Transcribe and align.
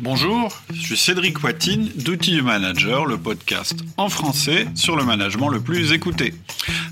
Bonjour, 0.00 0.60
je 0.72 0.80
suis 0.80 0.96
Cédric 0.96 1.44
Watine 1.44 1.88
d'Outils 1.94 2.32
du 2.32 2.42
Manager, 2.42 3.06
le 3.06 3.16
podcast 3.16 3.78
en 3.96 4.08
français 4.08 4.66
sur 4.74 4.96
le 4.96 5.04
management 5.04 5.48
le 5.48 5.60
plus 5.60 5.92
écouté. 5.92 6.34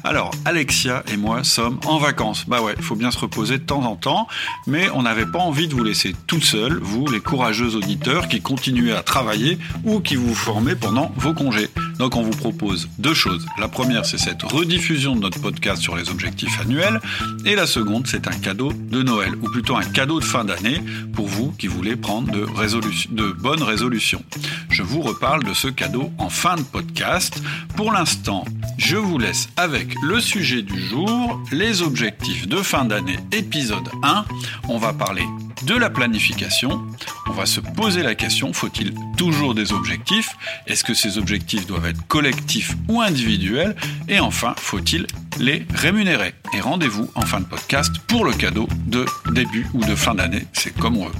Alors, 0.04 0.30
Alexia 0.44 1.02
et 1.12 1.16
moi 1.16 1.42
sommes 1.42 1.80
en 1.84 1.98
vacances. 1.98 2.44
Bah 2.46 2.62
ouais, 2.62 2.74
il 2.76 2.82
faut 2.82 2.94
bien 2.94 3.10
se 3.10 3.18
reposer 3.18 3.58
de 3.58 3.64
temps 3.64 3.82
en 3.82 3.96
temps, 3.96 4.28
mais 4.68 4.88
on 4.90 5.02
n'avait 5.02 5.26
pas 5.26 5.40
envie 5.40 5.66
de 5.66 5.74
vous 5.74 5.82
laisser 5.82 6.14
tout 6.28 6.40
seul, 6.40 6.78
vous 6.80 7.08
les 7.08 7.18
courageux 7.18 7.74
auditeurs 7.74 8.28
qui 8.28 8.40
continuez 8.40 8.92
à 8.92 9.02
travailler 9.02 9.58
ou 9.82 9.98
qui 9.98 10.14
vous 10.14 10.34
formez 10.34 10.76
pendant 10.76 11.10
vos 11.16 11.34
congés. 11.34 11.70
Donc 12.02 12.16
on 12.16 12.22
vous 12.22 12.30
propose 12.36 12.88
deux 12.98 13.14
choses. 13.14 13.46
La 13.60 13.68
première, 13.68 14.04
c'est 14.04 14.18
cette 14.18 14.42
rediffusion 14.42 15.14
de 15.14 15.20
notre 15.20 15.40
podcast 15.40 15.80
sur 15.80 15.94
les 15.94 16.10
objectifs 16.10 16.60
annuels, 16.60 17.00
et 17.44 17.54
la 17.54 17.64
seconde, 17.64 18.08
c'est 18.08 18.26
un 18.26 18.32
cadeau 18.32 18.72
de 18.72 19.04
Noël, 19.04 19.36
ou 19.40 19.48
plutôt 19.48 19.76
un 19.76 19.84
cadeau 19.84 20.18
de 20.18 20.24
fin 20.24 20.44
d'année 20.44 20.82
pour 21.12 21.28
vous 21.28 21.52
qui 21.52 21.68
voulez 21.68 21.94
prendre 21.94 22.32
de 22.32 23.32
bonnes 23.38 23.62
résolutions. 23.62 24.24
Je 24.68 24.82
vous 24.82 25.00
reparle 25.00 25.44
de 25.44 25.54
ce 25.54 25.68
cadeau 25.68 26.10
en 26.18 26.28
fin 26.28 26.56
de 26.56 26.62
podcast. 26.62 27.40
Pour 27.76 27.92
l'instant, 27.92 28.44
je 28.78 28.96
vous 28.96 29.18
laisse 29.18 29.48
avec 29.56 29.94
le 30.02 30.18
sujet 30.18 30.62
du 30.62 30.80
jour, 30.80 31.40
les 31.52 31.82
objectifs 31.82 32.48
de 32.48 32.56
fin 32.56 32.84
d'année 32.84 33.20
épisode 33.30 33.88
1. 34.02 34.24
On 34.68 34.78
va 34.78 34.92
parler 34.92 35.24
de 35.66 35.76
la 35.76 35.88
planification. 35.88 36.84
On 37.28 37.32
va 37.32 37.46
se 37.46 37.60
poser 37.60 38.02
la 38.02 38.14
question, 38.14 38.52
faut-il 38.52 38.92
toujours 39.16 39.54
des 39.54 39.72
objectifs? 39.72 40.30
Est-ce 40.66 40.82
que 40.84 40.92
ces 40.92 41.18
objectifs 41.18 41.66
doivent 41.66 41.86
être 41.86 42.06
collectifs 42.08 42.74
ou 42.88 43.00
individuels? 43.00 43.76
Et 44.08 44.20
enfin, 44.20 44.54
faut-il 44.58 45.06
les 45.38 45.64
rémunérer? 45.72 46.34
Et 46.54 46.60
rendez-vous 46.60 47.10
en 47.14 47.22
fin 47.22 47.40
de 47.40 47.46
podcast 47.46 47.92
pour 48.08 48.24
le 48.24 48.32
cadeau 48.32 48.68
de 48.86 49.06
début 49.32 49.66
ou 49.72 49.84
de 49.84 49.94
fin 49.94 50.14
d'année, 50.14 50.46
c'est 50.52 50.76
comme 50.76 50.96
on 50.96 51.06
veut. 51.06 51.14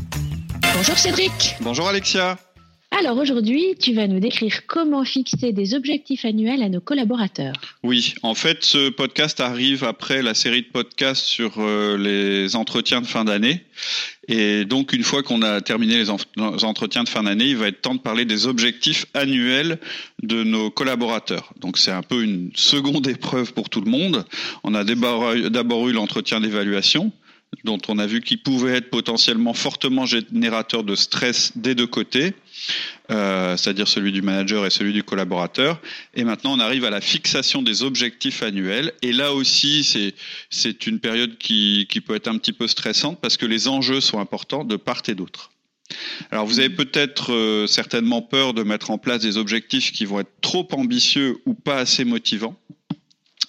Bonjour 0.75 0.99
Cédric. 0.99 1.57
Bonjour 1.61 1.89
Alexia. 1.89 2.37
Alors 3.05 3.19
aujourd'hui, 3.19 3.75
tu 3.81 3.95
vas 3.95 4.07
nous 4.07 4.21
décrire 4.21 4.65
comment 4.69 5.05
fixer 5.05 5.53
des 5.53 5.75
objectifs 5.75 6.25
annuels 6.25 6.63
à 6.63 6.69
nos 6.69 6.81
collaborateurs. 6.81 7.55
Oui, 7.83 8.15
en 8.23 8.37
fait, 8.37 8.63
ce 8.63 8.91
podcast 8.91 9.41
arrive 9.41 9.83
après 9.83 10.23
la 10.23 10.35
série 10.35 10.63
de 10.63 10.69
podcasts 10.69 11.25
sur 11.25 11.55
euh, 11.59 11.99
les 11.99 12.55
entretiens 12.55 13.01
de 13.01 13.07
fin 13.09 13.25
d'année. 13.25 13.65
Et 14.29 14.65
donc, 14.65 14.93
une 14.93 15.03
fois 15.03 15.25
qu'on 15.25 15.43
a 15.43 15.61
terminé 15.61 15.97
les, 15.97 16.11
entretiens 16.11 17.03
de 17.03 17.09
fin 17.09 17.25
d'année, 17.25 17.47
il 17.47 17.57
va 17.57 17.67
être 17.67 17.81
temps 17.81 17.97
de 17.97 18.01
parler 18.01 18.25
des 18.25 18.47
objectifs 18.47 19.07
annuels 19.15 19.81
de 20.23 20.45
nos 20.45 20.71
collaborateurs. 20.71 21.53
Donc, 21.59 21.79
c'est 21.79 21.91
un 21.91 22.05
peu 22.05 22.23
une 22.23 22.53
seconde 22.55 23.07
épreuve 23.09 23.53
pour 23.53 23.69
tout 23.69 23.81
le 23.81 23.91
monde. 23.91 24.25
On 24.63 24.75
a 24.75 24.85
d'abord 24.85 25.89
eu 25.89 25.93
l'entretien 25.93 26.41
d'évaluation 26.41 27.11
dont 27.65 27.79
on 27.89 27.99
a 27.99 28.07
vu 28.07 28.21
qu'il 28.21 28.43
pouvait 28.43 28.77
être 28.77 28.91
potentiellement 28.91 29.55
fortement 29.55 30.07
générateur 30.07 30.85
de 30.85 30.95
stress 30.95 31.53
des 31.57 31.75
deux 31.75 31.87
côtés, 31.87 32.35
euh, 33.11 33.57
c'est-à-dire 33.57 33.87
celui 33.89 34.11
du 34.11 34.23
manager 34.23 34.67
et 34.67 34.71
celui 34.71 34.93
du 34.93 35.03
collaborateur. 35.03 35.81
Et 36.15 36.25
maintenant, 36.25 36.55
on 36.55 36.61
arrive 36.61 36.85
à 36.85 36.91
la 36.91 37.01
fixation 37.01 37.63
des 37.63 37.83
objectifs 37.83 38.43
annuels. 38.43 38.93
Et 39.03 39.13
là 39.13 39.33
aussi, 39.33 39.85
c'est 40.51 40.87
une 40.87 40.99
période 40.99 41.39
qui, 41.39 41.87
qui 41.89 42.01
peut 42.01 42.15
être 42.15 42.29
un 42.29 42.39
petit 42.39 42.53
peu 42.53 42.67
stressante 42.67 43.21
parce 43.21 43.37
que 43.37 43.47
les 43.47 43.69
enjeux 43.69 44.01
sont 44.01 44.19
importants 44.19 44.65
de 44.65 44.77
part 44.77 45.03
et 45.09 45.15
d'autre. 45.15 45.51
Alors 46.31 46.47
vous 46.47 46.59
avez 46.59 46.71
peut-être 46.71 47.33
euh, 47.33 47.67
certainement 47.67 48.23
peur 48.23 48.55
de 48.55 48.63
mettre 48.63 48.91
en 48.91 48.99
place 48.99 49.21
des 49.21 49.37
objectifs 49.37 49.93
qui 49.93 50.05
vont 50.05 50.21
être 50.21 50.33
trop 50.41 50.67
ambitieux 50.73 51.39
ou 51.45 51.55
pas 51.55 51.77
assez 51.77 52.05
motivants. 52.05 52.57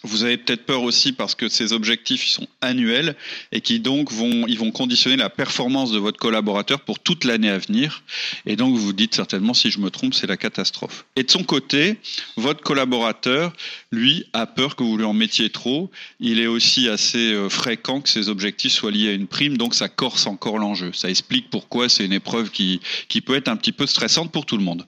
Vous 0.06 0.26
avez 0.26 0.38
peut-être 0.38 0.66
peur 0.66 0.84
aussi 0.84 1.14
parce 1.14 1.34
que 1.34 1.48
ces 1.48 1.72
objectifs 1.72 2.26
sont 2.26 2.48
annuels 2.60 3.16
et 3.54 3.62
qui 3.62 3.80
donc 3.80 4.12
vont, 4.12 4.46
ils 4.48 4.60
vont 4.60 4.72
conditionner 4.72 5.16
la 5.16 5.30
performance 5.30 5.92
de 5.92 5.98
votre 5.98 6.20
collaborateur 6.20 6.82
pour 6.82 7.00
toute 7.00 7.24
l'année 7.24 7.50
à 7.50 7.58
venir. 7.58 8.04
Et 8.46 8.58
donc 8.58 8.76
vous 8.76 8.82
vous 8.82 8.94
dites 8.94 9.16
certainement, 9.16 9.54
si 9.54 9.72
je 9.72 9.80
me 9.80 9.90
trompe, 9.90 10.14
c'est 10.14 10.28
la 10.28 10.36
catastrophe. 10.36 11.06
Et 11.16 11.24
de 11.24 11.32
son 11.32 11.44
côté, 11.44 11.98
votre 12.36 12.62
collaborateur, 12.62 13.54
lui, 13.92 14.26
a 14.34 14.46
peur 14.46 14.76
que 14.76 14.84
vous 14.84 14.98
lui 14.98 15.06
en 15.06 15.14
mettiez 15.14 15.50
trop. 15.50 15.90
Il 16.20 16.40
est 16.40 16.48
aussi 16.48 16.90
assez 16.90 17.32
euh, 17.32 17.48
fréquent 17.48 18.02
que 18.02 18.10
ces 18.10 18.28
objectifs 18.28 18.74
soient 18.74 18.92
liés 18.92 19.10
à 19.10 19.14
une 19.14 19.28
prime, 19.28 19.58
donc 19.58 19.74
ça 19.74 19.88
corse 19.88 20.28
encore 20.28 20.60
l'enjeu. 20.60 20.92
Ça 20.94 21.10
explique 21.10 21.50
pourquoi 21.50 21.88
c'est 21.88 22.06
une 22.06 22.14
épreuve 22.14 22.52
qui, 22.52 22.82
qui 23.08 23.22
peut 23.22 23.36
être 23.36 23.48
un 23.48 23.56
petit 23.56 23.72
peu 23.72 23.88
stressante 23.88 24.32
pour 24.34 24.46
tout 24.46 24.58
le 24.58 24.64
monde. 24.64 24.86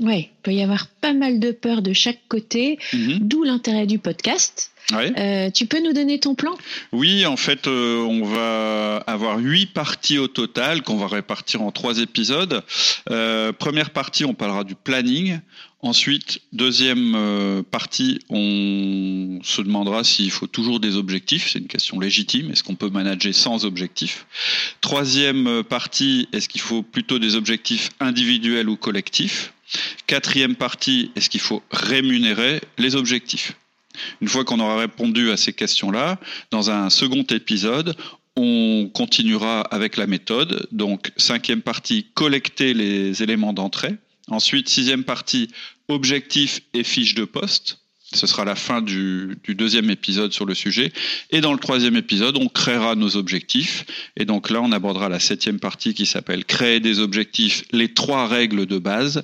Oui, 0.00 0.28
il 0.30 0.42
peut 0.42 0.52
y 0.52 0.62
avoir 0.62 0.86
pas 1.00 1.12
mal 1.12 1.38
de 1.38 1.52
peur 1.52 1.82
de 1.82 1.92
chaque 1.92 2.26
côté, 2.28 2.78
mhm. 2.92 3.18
d'où 3.20 3.44
l'intérêt 3.44 3.86
du 3.86 3.98
podcast. 3.98 4.72
Euh, 4.92 5.50
tu 5.50 5.66
peux 5.66 5.80
nous 5.80 5.92
donner 5.92 6.18
ton 6.18 6.34
plan? 6.34 6.54
Oui, 6.92 7.24
en 7.24 7.36
fait, 7.36 7.66
euh, 7.66 8.02
on 8.02 8.24
va 8.24 8.98
avoir 9.06 9.38
huit 9.38 9.66
parties 9.66 10.18
au 10.18 10.28
total 10.28 10.82
qu'on 10.82 10.96
va 10.96 11.06
répartir 11.06 11.62
en 11.62 11.72
trois 11.72 11.98
épisodes. 11.98 12.62
Euh, 13.10 13.52
première 13.52 13.90
partie, 13.90 14.24
on 14.24 14.34
parlera 14.34 14.64
du 14.64 14.74
planning. 14.74 15.40
Ensuite, 15.80 16.40
deuxième 16.54 17.62
partie, 17.70 18.18
on 18.30 19.38
se 19.42 19.60
demandera 19.60 20.02
s'il 20.02 20.30
faut 20.30 20.46
toujours 20.46 20.80
des 20.80 20.96
objectifs. 20.96 21.50
C'est 21.50 21.58
une 21.58 21.66
question 21.66 22.00
légitime. 22.00 22.50
Est-ce 22.50 22.62
qu'on 22.62 22.74
peut 22.74 22.88
manager 22.88 23.34
sans 23.34 23.66
objectifs? 23.66 24.24
Troisième 24.80 25.62
partie, 25.62 26.26
est-ce 26.32 26.48
qu'il 26.48 26.62
faut 26.62 26.82
plutôt 26.82 27.18
des 27.18 27.36
objectifs 27.36 27.90
individuels 28.00 28.70
ou 28.70 28.76
collectifs? 28.76 29.53
Quatrième 30.06 30.56
partie, 30.56 31.10
est-ce 31.16 31.30
qu'il 31.30 31.40
faut 31.40 31.62
rémunérer 31.70 32.60
les 32.78 32.96
objectifs? 32.96 33.54
Une 34.20 34.28
fois 34.28 34.44
qu'on 34.44 34.60
aura 34.60 34.78
répondu 34.78 35.30
à 35.30 35.36
ces 35.36 35.52
questions-là, 35.52 36.18
dans 36.50 36.70
un 36.70 36.90
second 36.90 37.22
épisode, 37.22 37.96
on 38.36 38.90
continuera 38.92 39.60
avec 39.62 39.96
la 39.96 40.06
méthode. 40.06 40.66
Donc, 40.72 41.12
cinquième 41.16 41.62
partie, 41.62 42.06
collecter 42.14 42.74
les 42.74 43.22
éléments 43.22 43.52
d'entrée. 43.52 43.94
Ensuite, 44.28 44.68
sixième 44.68 45.04
partie, 45.04 45.50
objectifs 45.88 46.60
et 46.72 46.82
fiches 46.82 47.14
de 47.14 47.24
poste. 47.24 47.83
Ce 48.14 48.26
sera 48.26 48.44
la 48.44 48.54
fin 48.54 48.80
du, 48.80 49.36
deuxième 49.48 49.90
épisode 49.90 50.32
sur 50.32 50.46
le 50.46 50.54
sujet. 50.54 50.92
Et 51.30 51.40
dans 51.40 51.52
le 51.52 51.58
troisième 51.58 51.96
épisode, 51.96 52.36
on 52.38 52.48
créera 52.48 52.94
nos 52.94 53.16
objectifs. 53.16 53.84
Et 54.16 54.24
donc 54.24 54.50
là, 54.50 54.60
on 54.62 54.72
abordera 54.72 55.08
la 55.08 55.20
septième 55.20 55.60
partie 55.60 55.94
qui 55.94 56.06
s'appelle 56.06 56.44
Créer 56.44 56.80
des 56.80 56.98
objectifs, 56.98 57.64
les 57.72 57.92
trois 57.92 58.26
règles 58.26 58.66
de 58.66 58.78
base. 58.78 59.22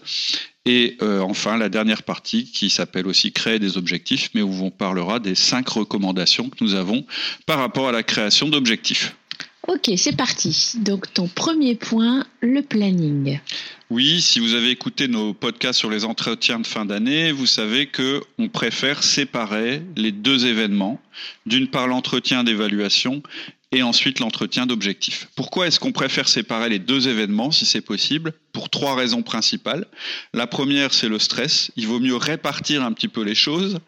Et 0.66 0.98
euh, 1.02 1.20
enfin, 1.20 1.56
la 1.56 1.68
dernière 1.68 2.02
partie 2.02 2.44
qui 2.44 2.68
s'appelle 2.68 3.06
aussi 3.06 3.32
Créer 3.32 3.58
des 3.58 3.78
objectifs, 3.78 4.30
mais 4.34 4.42
où 4.42 4.52
on 4.62 4.70
parlera 4.70 5.18
des 5.18 5.34
cinq 5.34 5.68
recommandations 5.68 6.50
que 6.50 6.62
nous 6.62 6.74
avons 6.74 7.06
par 7.46 7.58
rapport 7.58 7.88
à 7.88 7.92
la 7.92 8.02
création 8.02 8.48
d'objectifs. 8.48 9.14
Ok, 9.72 9.88
c'est 9.96 10.16
parti. 10.16 10.72
Donc 10.80 11.14
ton 11.14 11.28
premier 11.28 11.76
point, 11.76 12.26
le 12.40 12.60
planning. 12.60 13.38
Oui, 13.88 14.20
si 14.20 14.40
vous 14.40 14.54
avez 14.54 14.70
écouté 14.70 15.06
nos 15.06 15.32
podcasts 15.32 15.78
sur 15.78 15.90
les 15.90 16.04
entretiens 16.04 16.58
de 16.58 16.66
fin 16.66 16.84
d'année, 16.84 17.30
vous 17.30 17.46
savez 17.46 17.86
que 17.86 18.20
on 18.38 18.48
préfère 18.48 19.04
séparer 19.04 19.80
les 19.96 20.10
deux 20.10 20.44
événements. 20.46 21.00
D'une 21.46 21.68
part 21.68 21.86
l'entretien 21.86 22.42
d'évaluation 22.42 23.22
et 23.70 23.84
ensuite 23.84 24.18
l'entretien 24.18 24.66
d'objectifs. 24.66 25.28
Pourquoi 25.36 25.68
est-ce 25.68 25.78
qu'on 25.78 25.92
préfère 25.92 26.28
séparer 26.28 26.68
les 26.68 26.80
deux 26.80 27.06
événements 27.06 27.52
si 27.52 27.64
c'est 27.64 27.80
possible? 27.80 28.32
Pour 28.52 28.70
trois 28.70 28.96
raisons 28.96 29.22
principales. 29.22 29.86
La 30.34 30.48
première, 30.48 30.92
c'est 30.92 31.08
le 31.08 31.20
stress. 31.20 31.70
Il 31.76 31.86
vaut 31.86 32.00
mieux 32.00 32.16
répartir 32.16 32.82
un 32.82 32.92
petit 32.92 33.06
peu 33.06 33.22
les 33.22 33.36
choses. 33.36 33.78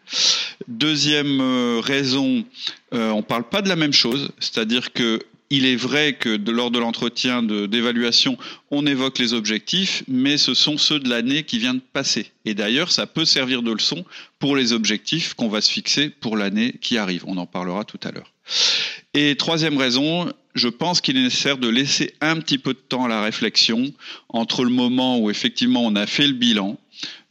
Deuxième 0.69 1.41
euh, 1.41 1.81
raison, 1.83 2.45
euh, 2.93 3.11
on 3.11 3.17
ne 3.17 3.21
parle 3.21 3.49
pas 3.49 3.61
de 3.61 3.67
la 3.67 3.75
même 3.75 3.91
chose, 3.91 4.31
c'est-à-dire 4.39 4.93
que 4.93 5.19
il 5.55 5.67
est 5.67 5.75
vrai 5.75 6.13
que 6.13 6.29
lors 6.49 6.71
de 6.71 6.79
l'entretien 6.79 7.43
d'évaluation, 7.43 8.39
on 8.71 8.87
évoque 8.87 9.19
les 9.19 9.33
objectifs, 9.33 10.03
mais 10.07 10.37
ce 10.37 10.55
sont 10.55 10.79
ceux 10.79 10.99
de 10.99 11.07
l'année 11.07 11.43
qui 11.43 11.59
vient 11.59 11.75
de 11.75 11.81
passer. 11.93 12.31
Et 12.43 12.55
d'ailleurs, 12.55 12.91
ça 12.91 13.05
peut 13.05 13.23
servir 13.23 13.61
de 13.61 13.71
leçon 13.71 14.03
pour 14.39 14.55
les 14.55 14.73
objectifs 14.73 15.35
qu'on 15.35 15.49
va 15.49 15.61
se 15.61 15.71
fixer 15.71 16.09
pour 16.09 16.37
l'année 16.37 16.73
qui 16.81 16.97
arrive. 16.97 17.23
On 17.27 17.37
en 17.37 17.45
parlera 17.45 17.83
tout 17.83 17.99
à 18.03 18.11
l'heure. 18.11 18.33
Et 19.13 19.35
troisième 19.35 19.77
raison, 19.77 20.33
je 20.55 20.69
pense 20.69 21.01
qu'il 21.01 21.17
est 21.17 21.21
nécessaire 21.21 21.59
de 21.59 21.67
laisser 21.67 22.15
un 22.19 22.37
petit 22.39 22.57
peu 22.57 22.73
de 22.73 22.79
temps 22.79 23.05
à 23.05 23.07
la 23.07 23.21
réflexion 23.21 23.93
entre 24.29 24.63
le 24.63 24.71
moment 24.71 25.19
où 25.19 25.29
effectivement 25.29 25.85
on 25.85 25.95
a 25.95 26.07
fait 26.07 26.25
le 26.25 26.33
bilan 26.33 26.79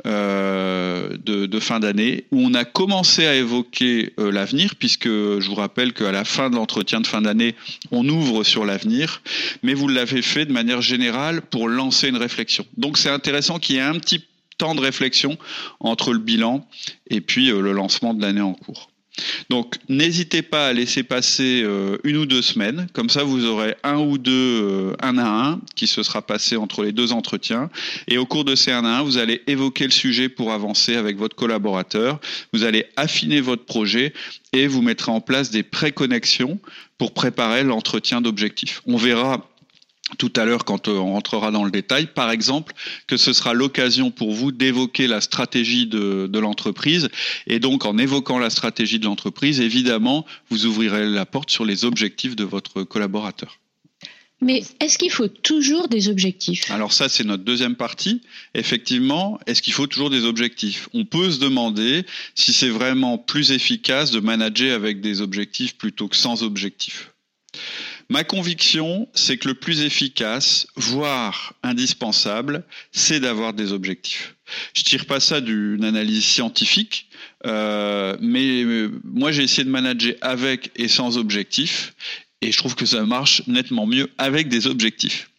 euh, 0.06 1.16
de, 1.24 1.60
fin 1.60 1.80
d'année, 1.80 2.24
où 2.32 2.40
on 2.40 2.54
a 2.54 2.64
commencé 2.64 3.26
à 3.26 3.34
évoquer 3.34 4.12
euh, 4.18 4.32
l'avenir, 4.32 4.74
puisque 4.76 5.08
je 5.08 5.46
vous 5.46 5.54
rappelle 5.54 5.92
qu'à 5.92 6.12
la 6.12 6.24
fin 6.24 6.50
de 6.50 6.56
l'entretien 6.56 7.00
de 7.00 7.06
fin 7.06 7.22
d'année, 7.22 7.54
on 7.90 8.08
ouvre 8.08 8.42
sur 8.44 8.64
l'avenir, 8.64 9.22
mais 9.62 9.74
vous 9.74 9.88
l'avez 9.88 10.22
fait 10.22 10.44
de 10.44 10.52
manière 10.52 10.82
générale 10.82 11.42
pour 11.42 11.68
lancer 11.68 12.08
une 12.08 12.16
réflexion. 12.16 12.66
Donc 12.76 12.98
c'est 12.98 13.10
intéressant 13.10 13.58
qu'il 13.58 13.76
y 13.76 13.78
ait 13.78 13.82
un 13.82 13.98
petit 13.98 14.24
temps 14.58 14.74
de 14.74 14.80
réflexion 14.80 15.38
entre 15.80 16.12
le 16.12 16.18
bilan 16.18 16.66
et 17.08 17.20
puis 17.20 17.50
euh, 17.50 17.60
le 17.60 17.72
lancement 17.72 18.14
de 18.14 18.22
l'année 18.22 18.40
en 18.40 18.54
cours. 18.54 18.91
Donc 19.50 19.76
n'hésitez 19.88 20.42
pas 20.42 20.68
à 20.68 20.72
laisser 20.72 21.02
passer 21.02 21.62
euh, 21.64 21.98
une 22.04 22.16
ou 22.16 22.26
deux 22.26 22.42
semaines, 22.42 22.86
comme 22.92 23.10
ça 23.10 23.24
vous 23.24 23.44
aurez 23.44 23.74
un 23.84 23.98
ou 23.98 24.16
deux 24.16 24.32
euh, 24.32 24.96
un 25.02 25.18
à 25.18 25.26
un 25.26 25.60
qui 25.76 25.86
se 25.86 26.02
sera 26.02 26.22
passé 26.22 26.56
entre 26.56 26.82
les 26.82 26.92
deux 26.92 27.12
entretiens. 27.12 27.68
Et 28.08 28.18
au 28.18 28.24
cours 28.24 28.44
de 28.44 28.54
ces 28.54 28.72
un 28.72 28.84
à 28.84 28.98
un, 28.98 29.02
vous 29.02 29.18
allez 29.18 29.42
évoquer 29.46 29.84
le 29.84 29.90
sujet 29.90 30.28
pour 30.28 30.52
avancer 30.52 30.96
avec 30.96 31.18
votre 31.18 31.36
collaborateur, 31.36 32.20
vous 32.52 32.64
allez 32.64 32.86
affiner 32.96 33.40
votre 33.40 33.64
projet 33.64 34.12
et 34.52 34.66
vous 34.66 34.82
mettrez 34.82 35.12
en 35.12 35.20
place 35.20 35.50
des 35.50 35.62
préconnexions 35.62 36.58
pour 36.96 37.12
préparer 37.12 37.64
l'entretien 37.64 38.20
d'objectifs. 38.20 38.80
On 38.86 38.96
verra 38.96 39.46
tout 40.18 40.32
à 40.36 40.44
l'heure 40.44 40.64
quand 40.64 40.88
on 40.88 41.12
rentrera 41.12 41.50
dans 41.50 41.64
le 41.64 41.70
détail, 41.70 42.06
par 42.06 42.30
exemple, 42.30 42.74
que 43.06 43.16
ce 43.16 43.32
sera 43.32 43.54
l'occasion 43.54 44.10
pour 44.10 44.32
vous 44.32 44.52
d'évoquer 44.52 45.06
la 45.06 45.20
stratégie 45.20 45.86
de, 45.86 46.28
de 46.30 46.38
l'entreprise. 46.38 47.08
Et 47.46 47.58
donc, 47.58 47.84
en 47.84 47.98
évoquant 47.98 48.38
la 48.38 48.50
stratégie 48.50 48.98
de 48.98 49.04
l'entreprise, 49.04 49.60
évidemment, 49.60 50.26
vous 50.50 50.66
ouvrirez 50.66 51.08
la 51.08 51.26
porte 51.26 51.50
sur 51.50 51.64
les 51.64 51.84
objectifs 51.84 52.36
de 52.36 52.44
votre 52.44 52.82
collaborateur. 52.82 53.58
Mais 54.42 54.64
est-ce 54.80 54.98
qu'il 54.98 55.12
faut 55.12 55.28
toujours 55.28 55.86
des 55.86 56.08
objectifs? 56.08 56.68
Alors 56.72 56.92
ça, 56.92 57.08
c'est 57.08 57.22
notre 57.22 57.44
deuxième 57.44 57.76
partie. 57.76 58.22
Effectivement, 58.54 59.38
est-ce 59.46 59.62
qu'il 59.62 59.72
faut 59.72 59.86
toujours 59.86 60.10
des 60.10 60.24
objectifs? 60.24 60.88
On 60.92 61.04
peut 61.04 61.30
se 61.30 61.38
demander 61.38 62.04
si 62.34 62.52
c'est 62.52 62.68
vraiment 62.68 63.18
plus 63.18 63.52
efficace 63.52 64.10
de 64.10 64.18
manager 64.18 64.74
avec 64.74 65.00
des 65.00 65.20
objectifs 65.20 65.76
plutôt 65.76 66.08
que 66.08 66.16
sans 66.16 66.42
objectifs. 66.42 67.12
Ma 68.08 68.24
conviction, 68.24 69.08
c'est 69.14 69.38
que 69.38 69.48
le 69.48 69.54
plus 69.54 69.82
efficace, 69.82 70.66
voire 70.76 71.54
indispensable, 71.62 72.64
c'est 72.92 73.20
d'avoir 73.20 73.52
des 73.52 73.72
objectifs. 73.72 74.34
Je 74.74 74.82
tire 74.82 75.06
pas 75.06 75.20
ça 75.20 75.40
d'une 75.40 75.84
analyse 75.84 76.24
scientifique, 76.24 77.08
euh, 77.46 78.16
mais 78.20 78.62
euh, 78.64 78.90
moi 79.04 79.32
j'ai 79.32 79.42
essayé 79.42 79.64
de 79.64 79.70
manager 79.70 80.14
avec 80.20 80.70
et 80.76 80.88
sans 80.88 81.16
objectifs, 81.16 81.94
et 82.42 82.52
je 82.52 82.56
trouve 82.56 82.74
que 82.74 82.86
ça 82.86 83.04
marche 83.04 83.42
nettement 83.46 83.86
mieux 83.86 84.10
avec 84.18 84.48
des 84.48 84.66
objectifs. 84.66 85.30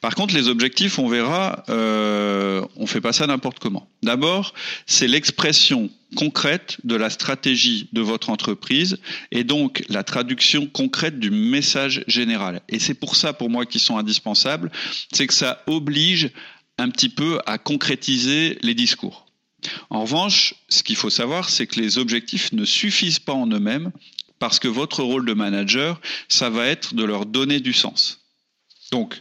Par 0.00 0.14
contre, 0.14 0.34
les 0.34 0.48
objectifs, 0.48 0.98
on 0.98 1.08
verra, 1.08 1.64
euh, 1.68 2.64
on 2.76 2.86
fait 2.86 3.00
pas 3.00 3.12
ça 3.12 3.26
n'importe 3.26 3.58
comment. 3.58 3.88
D'abord, 4.02 4.54
c'est 4.86 5.08
l'expression 5.08 5.90
concrète 6.14 6.78
de 6.84 6.94
la 6.94 7.10
stratégie 7.10 7.88
de 7.92 8.00
votre 8.00 8.30
entreprise 8.30 8.98
et 9.32 9.44
donc 9.44 9.84
la 9.88 10.04
traduction 10.04 10.66
concrète 10.66 11.18
du 11.18 11.30
message 11.30 12.04
général. 12.06 12.60
Et 12.68 12.78
c'est 12.78 12.94
pour 12.94 13.16
ça, 13.16 13.32
pour 13.32 13.50
moi, 13.50 13.66
qu'ils 13.66 13.80
sont 13.80 13.98
indispensables, 13.98 14.70
c'est 15.12 15.26
que 15.26 15.34
ça 15.34 15.62
oblige 15.66 16.30
un 16.78 16.90
petit 16.90 17.08
peu 17.08 17.40
à 17.46 17.58
concrétiser 17.58 18.58
les 18.62 18.74
discours. 18.74 19.26
En 19.90 20.02
revanche, 20.02 20.54
ce 20.68 20.82
qu'il 20.82 20.96
faut 20.96 21.10
savoir, 21.10 21.48
c'est 21.48 21.66
que 21.66 21.80
les 21.80 21.98
objectifs 21.98 22.52
ne 22.52 22.64
suffisent 22.64 23.18
pas 23.18 23.32
en 23.32 23.46
eux-mêmes 23.48 23.90
parce 24.38 24.58
que 24.58 24.68
votre 24.68 25.02
rôle 25.02 25.26
de 25.26 25.32
manager, 25.32 26.00
ça 26.28 26.50
va 26.50 26.66
être 26.66 26.94
de 26.94 27.04
leur 27.04 27.26
donner 27.26 27.60
du 27.60 27.72
sens. 27.72 28.20
Donc, 28.92 29.20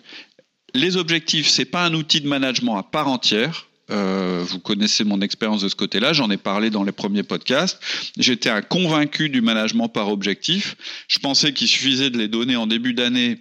les 0.75 0.97
objectifs, 0.97 1.47
c'est 1.47 1.65
pas 1.65 1.85
un 1.85 1.93
outil 1.93 2.21
de 2.21 2.27
management 2.27 2.77
à 2.77 2.83
part 2.83 3.07
entière. 3.07 3.67
Euh, 3.91 4.43
vous 4.47 4.59
connaissez 4.59 5.03
mon 5.03 5.21
expérience 5.21 5.61
de 5.61 5.69
ce 5.69 5.75
côté-là, 5.75 6.11
j'en 6.11 6.29
ai 6.31 6.37
parlé 6.37 6.69
dans 6.69 6.83
les 6.83 6.91
premiers 6.91 7.23
podcasts. 7.23 7.79
J'étais 8.17 8.49
un 8.49 8.61
convaincu 8.61 9.29
du 9.29 9.41
management 9.41 9.89
par 9.89 10.09
objectif. 10.09 10.75
Je 11.07 11.19
pensais 11.19 11.53
qu'il 11.53 11.67
suffisait 11.67 12.09
de 12.09 12.17
les 12.17 12.27
donner 12.27 12.55
en 12.55 12.67
début 12.67 12.93
d'année 12.93 13.37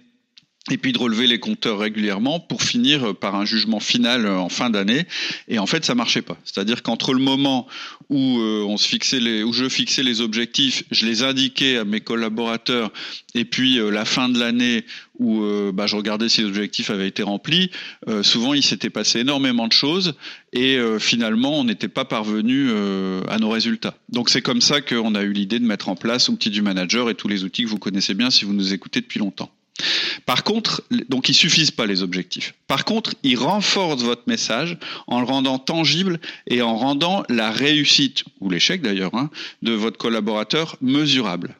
et 0.71 0.77
puis 0.77 0.93
de 0.93 0.97
relever 0.97 1.27
les 1.27 1.39
compteurs 1.39 1.77
régulièrement 1.77 2.39
pour 2.39 2.63
finir 2.63 3.15
par 3.15 3.35
un 3.35 3.45
jugement 3.45 3.79
final 3.79 4.27
en 4.27 4.49
fin 4.49 4.71
d'année. 4.71 5.05
Et 5.47 5.59
en 5.59 5.67
fait, 5.67 5.85
ça 5.85 5.93
marchait 5.93 6.23
pas. 6.23 6.37
C'est-à-dire 6.43 6.81
qu'entre 6.81 7.13
le 7.13 7.19
moment 7.19 7.67
où 8.09 8.39
euh, 8.39 8.63
on 8.67 8.77
se 8.77 8.87
fixait 8.87 9.43
où 9.43 9.53
je 9.53 9.69
fixais 9.69 10.03
les 10.03 10.21
objectifs, 10.21 10.83
je 10.91 11.05
les 11.05 11.23
indiquais 11.23 11.77
à 11.77 11.85
mes 11.85 12.01
collaborateurs, 12.01 12.91
et 13.33 13.45
puis 13.45 13.79
euh, 13.79 13.89
la 13.89 14.05
fin 14.05 14.29
de 14.29 14.39
l'année 14.39 14.85
où 15.19 15.43
euh, 15.43 15.71
bah, 15.71 15.87
je 15.87 15.95
regardais 15.95 16.29
si 16.29 16.41
les 16.41 16.47
objectifs 16.47 16.89
avaient 16.89 17.07
été 17.07 17.23
remplis, 17.23 17.71
souvent 18.21 18.53
il 18.53 18.63
s'était 18.63 18.89
passé 18.89 19.19
énormément 19.19 19.67
de 19.67 19.73
choses 19.73 20.15
et 20.51 20.77
finalement 20.99 21.59
on 21.59 21.63
n'était 21.63 21.87
pas 21.87 22.05
parvenu 22.05 22.69
à 23.29 23.37
nos 23.39 23.49
résultats. 23.49 23.97
Donc 24.09 24.29
c'est 24.29 24.41
comme 24.41 24.61
ça 24.61 24.81
qu'on 24.81 25.15
a 25.15 25.23
eu 25.23 25.31
l'idée 25.31 25.59
de 25.59 25.65
mettre 25.65 25.89
en 25.89 25.95
place 25.95 26.27
l'outil 26.27 26.49
du 26.49 26.61
manager 26.61 27.09
et 27.09 27.15
tous 27.15 27.27
les 27.27 27.43
outils 27.43 27.63
que 27.63 27.69
vous 27.69 27.79
connaissez 27.79 28.13
bien 28.13 28.29
si 28.29 28.45
vous 28.45 28.53
nous 28.53 28.73
écoutez 28.73 28.99
depuis 29.01 29.19
longtemps. 29.19 29.51
Par 30.25 30.43
contre, 30.43 30.83
donc 31.09 31.29
ils 31.29 31.35
suffisent 31.35 31.71
pas 31.71 31.85
les 31.85 32.01
objectifs. 32.01 32.53
Par 32.67 32.85
contre, 32.85 33.13
ils 33.23 33.37
renforcent 33.37 34.03
votre 34.03 34.23
message 34.27 34.77
en 35.07 35.19
le 35.19 35.25
rendant 35.25 35.59
tangible 35.59 36.19
et 36.47 36.61
en 36.61 36.77
rendant 36.77 37.23
la 37.29 37.51
réussite 37.51 38.23
ou 38.39 38.49
l'échec 38.49 38.81
d'ailleurs 38.81 39.13
hein, 39.15 39.29
de 39.61 39.73
votre 39.73 39.97
collaborateur 39.97 40.77
mesurable. 40.81 41.55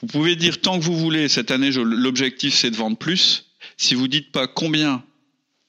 Vous 0.00 0.06
pouvez 0.06 0.36
dire 0.36 0.60
tant 0.60 0.78
que 0.78 0.84
vous 0.84 0.98
voulez 0.98 1.28
cette 1.28 1.50
année 1.50 1.70
l'objectif 1.70 2.54
c'est 2.54 2.70
de 2.70 2.76
vendre 2.76 2.98
plus. 2.98 3.46
Si 3.76 3.94
vous 3.94 4.08
dites 4.08 4.30
pas 4.30 4.46
combien 4.46 5.02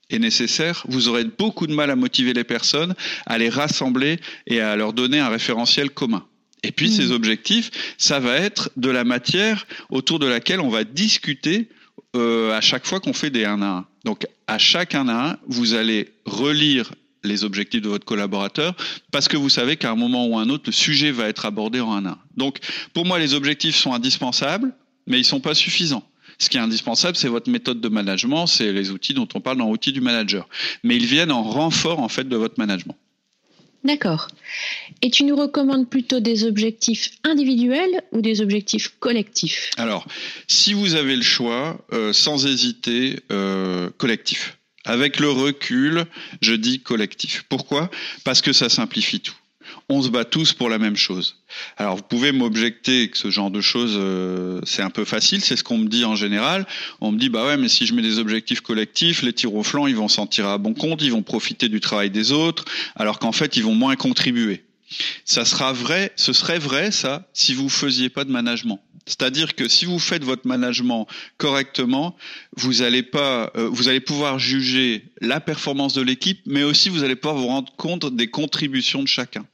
est 0.09 0.19
nécessaire, 0.19 0.83
vous 0.89 1.07
aurez 1.07 1.23
beaucoup 1.23 1.67
de 1.67 1.73
mal 1.73 1.89
à 1.89 1.95
motiver 1.95 2.33
les 2.33 2.43
personnes, 2.43 2.93
à 3.25 3.37
les 3.37 3.49
rassembler 3.49 4.19
et 4.47 4.59
à 4.59 4.75
leur 4.75 4.93
donner 4.93 5.19
un 5.19 5.29
référentiel 5.29 5.89
commun. 5.89 6.25
Et 6.63 6.71
puis 6.71 6.89
ces 6.89 7.07
hmm. 7.07 7.11
objectifs, 7.11 7.71
ça 7.97 8.19
va 8.19 8.35
être 8.35 8.71
de 8.77 8.89
la 8.89 9.03
matière 9.03 9.67
autour 9.89 10.19
de 10.19 10.25
laquelle 10.25 10.61
on 10.61 10.69
va 10.69 10.83
discuter 10.83 11.69
euh, 12.15 12.51
à 12.53 12.61
chaque 12.61 12.85
fois 12.85 12.99
qu'on 12.99 13.13
fait 13.13 13.29
des 13.29 13.45
1 13.45 13.61
à 13.61 13.65
1. 13.65 13.85
Donc 14.05 14.25
à 14.47 14.57
chaque 14.57 14.95
1 14.95 15.07
à 15.07 15.31
1, 15.31 15.37
vous 15.47 15.73
allez 15.73 16.13
relire 16.25 16.91
les 17.23 17.43
objectifs 17.43 17.81
de 17.81 17.89
votre 17.89 18.05
collaborateur 18.05 18.75
parce 19.11 19.27
que 19.27 19.37
vous 19.37 19.49
savez 19.49 19.77
qu'à 19.77 19.91
un 19.91 19.95
moment 19.95 20.25
ou 20.27 20.37
un 20.37 20.49
autre, 20.49 20.63
le 20.67 20.73
sujet 20.73 21.11
va 21.11 21.27
être 21.27 21.45
abordé 21.45 21.79
en 21.79 21.93
1 21.93 22.05
à 22.05 22.09
1. 22.11 22.17
Donc 22.37 22.59
pour 22.93 23.05
moi, 23.05 23.19
les 23.19 23.33
objectifs 23.33 23.75
sont 23.75 23.93
indispensables, 23.93 24.73
mais 25.05 25.19
ils 25.19 25.25
sont 25.25 25.41
pas 25.41 25.55
suffisants. 25.55 26.07
Ce 26.39 26.49
qui 26.49 26.57
est 26.57 26.61
indispensable, 26.61 27.15
c'est 27.15 27.27
votre 27.27 27.49
méthode 27.49 27.79
de 27.79 27.89
management, 27.89 28.47
c'est 28.47 28.71
les 28.71 28.91
outils 28.91 29.13
dont 29.13 29.27
on 29.35 29.39
parle 29.39 29.57
dans 29.57 29.69
l'outil 29.69 29.91
du 29.91 30.01
manager. 30.01 30.47
Mais 30.83 30.95
ils 30.95 31.05
viennent 31.05 31.31
en 31.31 31.43
renfort 31.43 31.99
en 31.99 32.09
fait 32.09 32.27
de 32.27 32.35
votre 32.35 32.55
management. 32.57 32.95
D'accord. 33.83 34.27
Et 35.01 35.09
tu 35.09 35.25
nous 35.25 35.35
recommandes 35.35 35.89
plutôt 35.89 36.21
des 36.21 36.45
objectifs 36.45 37.11
individuels 37.23 38.01
ou 38.11 38.21
des 38.21 38.39
objectifs 38.39 38.93
collectifs? 38.99 39.71
Alors, 39.77 40.07
si 40.47 40.73
vous 40.73 40.95
avez 40.95 41.15
le 41.15 41.21
choix, 41.21 41.85
euh, 41.91 42.13
sans 42.13 42.45
hésiter, 42.45 43.19
euh, 43.31 43.89
collectif. 43.97 44.57
Avec 44.85 45.19
le 45.19 45.29
recul, 45.29 46.05
je 46.41 46.53
dis 46.53 46.79
collectif. 46.79 47.45
Pourquoi? 47.49 47.89
Parce 48.23 48.41
que 48.41 48.53
ça 48.53 48.69
simplifie 48.69 49.19
tout 49.19 49.35
on 49.89 50.01
se 50.01 50.09
bat 50.09 50.25
tous 50.25 50.53
pour 50.53 50.69
la 50.69 50.77
même 50.77 50.95
chose. 50.95 51.37
Alors 51.77 51.95
vous 51.97 52.03
pouvez 52.03 52.31
m'objecter 52.31 53.09
que 53.09 53.17
ce 53.17 53.29
genre 53.29 53.51
de 53.51 53.61
choses 53.61 53.95
euh, 53.95 54.59
c'est 54.63 54.81
un 54.81 54.89
peu 54.89 55.05
facile, 55.05 55.41
c'est 55.41 55.55
ce 55.55 55.63
qu'on 55.63 55.77
me 55.77 55.87
dit 55.87 56.05
en 56.05 56.15
général. 56.15 56.65
On 57.01 57.11
me 57.11 57.19
dit 57.19 57.29
bah 57.29 57.45
ouais 57.45 57.57
mais 57.57 57.69
si 57.69 57.85
je 57.85 57.93
mets 57.93 58.01
des 58.01 58.19
objectifs 58.19 58.61
collectifs, 58.61 59.21
les 59.21 59.33
tirs 59.33 59.53
au 59.53 59.63
flanc 59.63 59.87
ils 59.87 59.95
vont 59.95 60.07
s'en 60.07 60.27
tirer 60.27 60.49
à 60.49 60.57
bon 60.57 60.73
compte, 60.73 61.01
ils 61.01 61.11
vont 61.11 61.23
profiter 61.23 61.69
du 61.69 61.79
travail 61.79 62.09
des 62.09 62.31
autres, 62.31 62.65
alors 62.95 63.19
qu'en 63.19 63.31
fait 63.31 63.57
ils 63.57 63.63
vont 63.63 63.75
moins 63.75 63.95
contribuer. 63.95 64.63
Ça 65.25 65.45
sera 65.45 65.73
vrai, 65.73 66.11
ce 66.15 66.33
serait 66.33 66.59
vrai 66.59 66.91
ça 66.91 67.27
si 67.33 67.53
vous 67.53 67.69
faisiez 67.69 68.09
pas 68.09 68.25
de 68.25 68.31
management. 68.31 68.79
C'est-à-dire 69.05 69.55
que 69.55 69.67
si 69.67 69.85
vous 69.85 69.99
faites 69.99 70.23
votre 70.23 70.47
management 70.47 71.07
correctement, 71.37 72.15
vous 72.55 72.81
allez 72.81 73.03
pas, 73.03 73.51
euh, 73.55 73.67
vous 73.69 73.89
allez 73.89 73.99
pouvoir 73.99 74.39
juger 74.39 75.05
la 75.19 75.41
performance 75.41 75.93
de 75.93 76.01
l'équipe, 76.01 76.39
mais 76.45 76.63
aussi 76.63 76.89
vous 76.89 77.03
allez 77.03 77.15
pouvoir 77.15 77.35
vous 77.35 77.47
rendre 77.47 77.73
compte 77.75 78.15
des 78.15 78.29
contributions 78.29 79.01
de 79.01 79.07
chacun. 79.07 79.45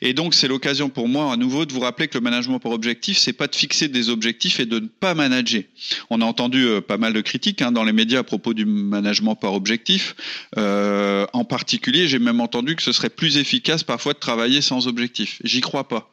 Et 0.00 0.12
donc, 0.12 0.34
c'est 0.34 0.48
l'occasion 0.48 0.88
pour 0.88 1.08
moi, 1.08 1.32
à 1.32 1.36
nouveau, 1.36 1.66
de 1.66 1.72
vous 1.72 1.80
rappeler 1.80 2.08
que 2.08 2.18
le 2.18 2.22
management 2.22 2.58
par 2.58 2.72
objectif, 2.72 3.18
c'est 3.18 3.32
pas 3.32 3.46
de 3.46 3.54
fixer 3.54 3.88
des 3.88 4.08
objectifs 4.08 4.60
et 4.60 4.66
de 4.66 4.80
ne 4.80 4.86
pas 4.86 5.14
manager. 5.14 5.62
On 6.10 6.20
a 6.20 6.24
entendu 6.24 6.66
euh, 6.66 6.80
pas 6.80 6.98
mal 6.98 7.12
de 7.12 7.20
critiques 7.20 7.62
hein, 7.62 7.72
dans 7.72 7.84
les 7.84 7.92
médias 7.92 8.20
à 8.20 8.24
propos 8.24 8.54
du 8.54 8.64
management 8.64 9.34
par 9.34 9.54
objectif. 9.54 10.14
Euh, 10.56 11.26
en 11.32 11.44
particulier, 11.44 12.08
j'ai 12.08 12.18
même 12.18 12.40
entendu 12.40 12.76
que 12.76 12.82
ce 12.82 12.92
serait 12.92 13.10
plus 13.10 13.36
efficace 13.36 13.82
parfois 13.82 14.12
de 14.12 14.18
travailler 14.18 14.60
sans 14.60 14.86
objectif. 14.88 15.40
J'y 15.44 15.60
crois 15.60 15.88
pas. 15.88 16.10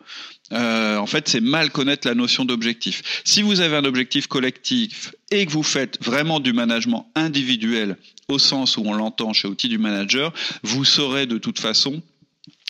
Euh, 0.54 0.98
en 0.98 1.06
fait, 1.06 1.30
c'est 1.30 1.42
mal 1.42 1.72
connaître 1.72 2.08
la 2.08 2.16
notion 2.16 2.46
d'objectif. 2.46 3.22
Si 3.24 3.42
vous 3.42 3.62
avez 3.62 3.76
un 3.78 3.86
objectif 3.86 4.28
collectif 4.28 5.14
et 5.32 5.46
que 5.46 5.52
vous 5.52 5.64
faites 5.64 6.04
vraiment 6.04 6.40
du 6.40 6.52
management 6.52 7.10
individuel 7.16 7.98
au 8.28 8.38
sens 8.38 8.78
où 8.78 8.84
on 8.86 8.94
l'entend 8.94 9.34
chez 9.34 9.48
Outils 9.48 9.70
du 9.70 9.78
Manager, 9.78 10.34
vous 10.64 10.84
saurez 10.86 11.26
de 11.26 11.38
toute 11.38 11.60
façon 11.60 12.02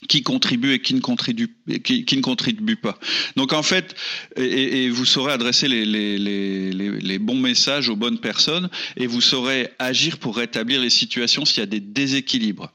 qui 0.07 0.23
contribue 0.23 0.73
et 0.73 0.81
qui 0.81 0.93
ne 0.93 0.99
contribue, 0.99 1.55
qui, 1.83 2.15
ne 2.15 2.21
contribue 2.21 2.75
pas. 2.75 2.97
Donc 3.35 3.53
en 3.53 3.63
fait, 3.63 3.95
et, 4.35 4.89
vous 4.89 5.05
saurez 5.05 5.31
adresser 5.31 5.67
les, 5.67 7.19
bons 7.19 7.37
messages 7.37 7.89
aux 7.89 7.95
bonnes 7.95 8.19
personnes 8.19 8.69
et 8.97 9.07
vous 9.07 9.21
saurez 9.21 9.69
agir 9.79 10.17
pour 10.17 10.37
rétablir 10.37 10.81
les 10.81 10.89
situations 10.89 11.45
s'il 11.45 11.59
y 11.59 11.63
a 11.63 11.67
des 11.67 11.79
déséquilibres. 11.79 12.71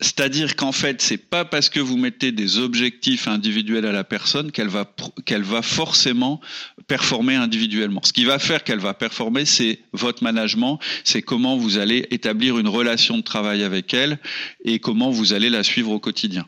C'est-à-dire 0.00 0.54
qu'en 0.54 0.70
fait, 0.70 1.02
c'est 1.02 1.16
pas 1.16 1.44
parce 1.44 1.68
que 1.68 1.80
vous 1.80 1.96
mettez 1.96 2.30
des 2.30 2.58
objectifs 2.58 3.26
individuels 3.26 3.84
à 3.84 3.90
la 3.90 4.04
personne 4.04 4.52
qu'elle 4.52 4.68
va 4.68 4.88
qu'elle 5.24 5.42
va 5.42 5.60
forcément 5.60 6.40
performer 6.86 7.34
individuellement. 7.34 8.00
Ce 8.04 8.12
qui 8.12 8.24
va 8.24 8.38
faire 8.38 8.62
qu'elle 8.62 8.78
va 8.78 8.94
performer, 8.94 9.44
c'est 9.44 9.80
votre 9.92 10.22
management, 10.22 10.78
c'est 11.02 11.22
comment 11.22 11.56
vous 11.56 11.78
allez 11.78 12.06
établir 12.12 12.58
une 12.58 12.68
relation 12.68 13.18
de 13.18 13.22
travail 13.22 13.64
avec 13.64 13.92
elle 13.92 14.20
et 14.64 14.78
comment 14.78 15.10
vous 15.10 15.32
allez 15.32 15.50
la 15.50 15.64
suivre 15.64 15.90
au 15.90 15.98
quotidien. 15.98 16.46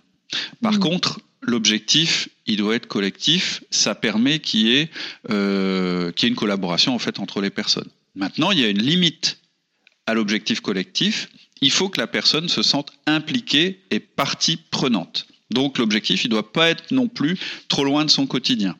Par 0.62 0.74
mmh. 0.74 0.78
contre, 0.78 1.20
l'objectif, 1.42 2.28
il 2.46 2.56
doit 2.56 2.76
être 2.76 2.86
collectif. 2.86 3.64
Ça 3.70 3.96
permet 3.96 4.38
qu'il 4.38 4.60
y 4.60 4.76
ait 4.76 4.90
euh, 5.30 6.12
qu'il 6.12 6.26
y 6.26 6.28
ait 6.28 6.30
une 6.30 6.38
collaboration 6.38 6.94
en 6.94 7.00
fait 7.00 7.18
entre 7.18 7.40
les 7.40 7.50
personnes. 7.50 7.88
Maintenant, 8.14 8.52
il 8.52 8.60
y 8.60 8.64
a 8.64 8.68
une 8.68 8.82
limite 8.82 9.38
à 10.06 10.14
l'objectif 10.14 10.60
collectif 10.60 11.28
il 11.60 11.70
faut 11.70 11.88
que 11.88 12.00
la 12.00 12.06
personne 12.06 12.48
se 12.48 12.62
sente 12.62 12.92
impliquée 13.06 13.80
et 13.90 14.00
partie 14.00 14.56
prenante. 14.56 15.26
Donc 15.50 15.78
l'objectif, 15.78 16.24
il 16.24 16.28
ne 16.28 16.32
doit 16.32 16.52
pas 16.52 16.70
être 16.70 16.90
non 16.90 17.08
plus 17.08 17.38
trop 17.68 17.84
loin 17.84 18.04
de 18.04 18.10
son 18.10 18.26
quotidien. 18.26 18.76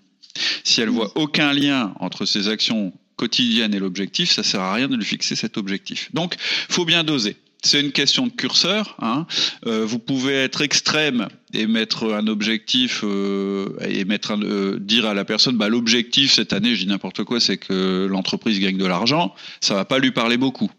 Si 0.64 0.80
elle 0.80 0.88
voit 0.88 1.12
aucun 1.16 1.52
lien 1.52 1.92
entre 1.99 2.25
ses 2.25 2.49
actions 2.49 2.92
quotidienne 3.16 3.75
et 3.75 3.78
l'objectif, 3.78 4.30
ça 4.30 4.42
sert 4.42 4.60
à 4.60 4.72
rien 4.72 4.88
de 4.88 4.96
lui 4.96 5.04
fixer 5.04 5.37
cet 5.37 5.58
objectif. 5.58 6.08
Donc, 6.14 6.37
faut 6.68 6.84
bien 6.84 7.04
doser 7.04 7.37
c'est 7.62 7.80
une 7.80 7.92
question 7.92 8.26
de 8.26 8.32
curseur. 8.32 8.96
Hein. 9.00 9.26
Euh, 9.66 9.84
vous 9.84 9.99
pouvez 9.99 10.34
être 10.34 10.62
extrême 10.62 11.28
et 11.52 11.66
mettre 11.66 12.12
un 12.12 12.26
objectif 12.26 13.02
euh, 13.04 13.76
et 13.87 14.04
mettre 14.04 14.32
euh, 14.32 14.78
dire 14.80 15.06
à 15.06 15.14
la 15.14 15.25
personne 15.25 15.56
bah, 15.56 15.68
l'objectif 15.68 16.32
cette 16.32 16.52
année, 16.52 16.75
je 16.75 16.82
dis 16.82 16.88
n'importe 16.88 17.25
quoi, 17.25 17.40
c'est 17.40 17.58
que 17.58 18.06
l'entreprise 18.08 18.60
gagne 18.60 18.78
de 18.78 18.87
l'argent. 18.87 19.34
Ça 19.60 19.75
va 19.75 19.84
pas 19.84 19.99
lui 19.99 20.10
parler 20.10 20.37
beaucoup. 20.37 20.70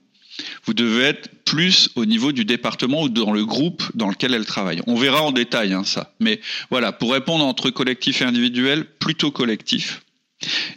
Vous 0.65 0.73
devez 0.73 1.03
être 1.03 1.29
plus 1.45 1.89
au 1.95 2.05
niveau 2.05 2.31
du 2.31 2.45
département 2.45 3.03
ou 3.03 3.09
dans 3.09 3.31
le 3.31 3.45
groupe 3.45 3.83
dans 3.93 4.09
lequel 4.09 4.33
elle 4.33 4.45
travaille. 4.45 4.81
On 4.87 4.95
verra 4.95 5.21
en 5.21 5.31
détail 5.31 5.73
hein, 5.73 5.83
ça. 5.83 6.13
Mais 6.19 6.39
voilà, 6.69 6.91
pour 6.91 7.11
répondre 7.13 7.45
entre 7.45 7.69
collectif 7.69 8.21
et 8.21 8.25
individuel, 8.25 8.85
plutôt 8.85 9.31
collectif. 9.31 10.03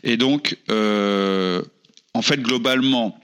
Et 0.03 0.17
donc, 0.17 0.57
en 0.69 2.23
fait, 2.23 2.41
globalement, 2.41 3.19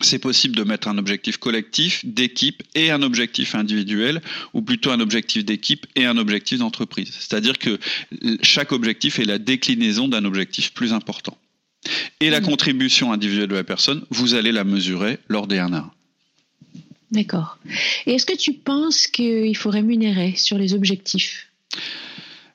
c'est 0.00 0.18
possible 0.18 0.56
de 0.56 0.64
mettre 0.64 0.88
un 0.88 0.98
objectif 0.98 1.36
collectif, 1.36 2.04
d'équipe 2.04 2.62
et 2.74 2.90
un 2.90 3.02
objectif 3.02 3.54
individuel, 3.54 4.20
ou 4.52 4.62
plutôt 4.62 4.90
un 4.90 5.00
objectif 5.00 5.44
d'équipe 5.44 5.86
et 5.94 6.06
un 6.06 6.16
objectif 6.16 6.58
d'entreprise. 6.58 7.12
C'est-à-dire 7.12 7.58
que 7.58 7.78
chaque 8.42 8.72
objectif 8.72 9.18
est 9.18 9.24
la 9.24 9.38
déclinaison 9.38 10.08
d'un 10.08 10.24
objectif 10.24 10.72
plus 10.72 10.92
important. 10.92 11.36
Et 12.20 12.30
la 12.30 12.40
mmh. 12.40 12.44
contribution 12.44 13.12
individuelle 13.12 13.48
de 13.48 13.54
la 13.54 13.64
personne, 13.64 14.04
vous 14.10 14.34
allez 14.34 14.52
la 14.52 14.64
mesurer 14.64 15.18
lors 15.28 15.46
des 15.46 15.58
1 15.58 15.72
à 15.72 15.78
1. 15.78 15.90
D'accord. 17.10 17.58
Et 18.06 18.14
est-ce 18.14 18.24
que 18.24 18.36
tu 18.36 18.54
penses 18.54 19.06
qu'il 19.06 19.56
faut 19.56 19.70
rémunérer 19.70 20.34
sur 20.36 20.56
les 20.56 20.72
objectifs? 20.72 21.48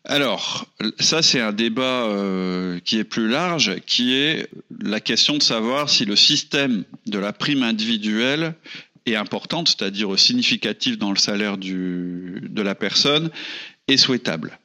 Alors, 0.04 0.66
ça 1.00 1.22
c'est 1.22 1.42
un 1.42 1.52
débat 1.52 2.06
euh, 2.06 2.80
qui 2.84 2.98
est 2.98 3.04
plus 3.04 3.28
large, 3.28 3.76
qui 3.86 4.16
est 4.16 4.48
la 4.82 5.02
question 5.02 5.38
de 5.38 5.44
savoir 5.44 5.90
si 5.90 6.06
le 6.06 6.16
système 6.16 6.86
de 7.08 7.20
la 7.20 7.34
prime 7.34 7.62
individuelle 7.62 8.56
est 9.06 9.16
importante, 9.16 9.68
c'est-à-dire 9.68 10.18
significatif 10.18 10.98
dans 10.98 11.12
le 11.12 11.18
salaire 11.18 11.58
de 11.58 12.62
la 12.62 12.74
personne, 12.74 13.30
est 13.88 13.98
souhaitable. 13.98 14.58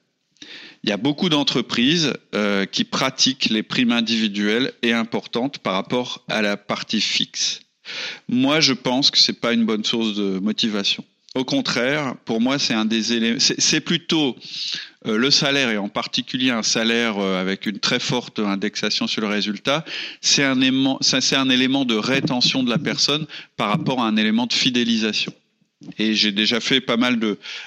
Il 0.85 0.91
y 0.91 0.93
a 0.93 0.97
beaucoup 0.97 1.29
d'entreprises 1.29 2.13
euh, 2.35 2.67
qui 2.67 2.85
pratiquent 2.85 3.51
les 3.51 3.63
primes 3.63 3.93
individuelles 3.93 4.73
et 4.83 4.93
importantes 4.93 5.59
par 5.59 5.75
rapport 5.75 6.25
à 6.29 6.43
la 6.43 6.57
partie 6.57 7.01
fixe. 7.01 7.61
Moi, 8.29 8.61
je 8.61 8.73
pense 8.73 9.11
que 9.11 9.19
ce 9.19 9.31
n'est 9.31 9.39
pas 9.39 9.53
une 9.53 9.65
bonne 9.65 9.85
source 9.85 10.15
de 10.15 10.39
motivation. 10.41 11.05
Au 11.35 11.45
contraire, 11.45 12.15
pour 12.27 12.41
moi, 12.41 12.59
c'est 12.59 12.75
un 12.75 12.85
des 12.85 13.15
éléments. 13.15 13.39
C'est 13.39 13.81
plutôt 13.81 14.37
euh, 15.07 15.17
le 15.17 15.31
salaire 15.31 15.71
et 15.71 15.79
en 15.79 15.89
particulier 15.89 16.51
un 16.51 16.63
salaire 16.63 17.19
euh, 17.19 17.41
avec 17.41 17.65
une 17.65 17.79
très 17.79 18.01
forte 18.01 18.39
indexation 18.39 19.07
sur 19.07 19.23
le 19.23 19.29
résultat. 19.29 19.85
C'est 20.21 20.45
un 20.45 20.59
c'est 21.01 21.37
un 21.37 21.49
élément 21.49 21.85
de 21.85 21.95
rétention 21.95 22.63
de 22.63 22.69
la 22.69 22.79
personne 22.79 23.27
par 23.57 23.71
rapport 23.71 24.03
à 24.03 24.07
un 24.09 24.17
élément 24.17 24.47
de 24.47 24.53
fidélisation. 24.53 25.33
Et 25.99 26.15
j'ai 26.15 26.33
déjà 26.33 26.61
fait 26.61 26.81
pas 26.81 26.97
mal 26.97 27.19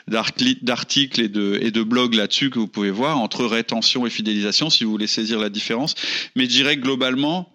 d'articles 0.07 1.22
et 1.22 1.29
de, 1.29 1.84
blogs 1.84 2.15
là-dessus 2.15 2.50
que 2.50 2.60
vous 2.60 2.67
pouvez 2.67 2.91
voir 2.91 3.17
entre 3.19 3.45
rétention 3.45 4.05
et 4.05 4.10
fidélisation 4.10 4.69
si 4.69 4.84
vous 4.84 4.91
voulez 4.91 5.07
saisir 5.07 5.39
la 5.39 5.50
différence. 5.50 5.95
Mais 6.36 6.45
je 6.45 6.50
dirais 6.50 6.77
globalement, 6.77 7.51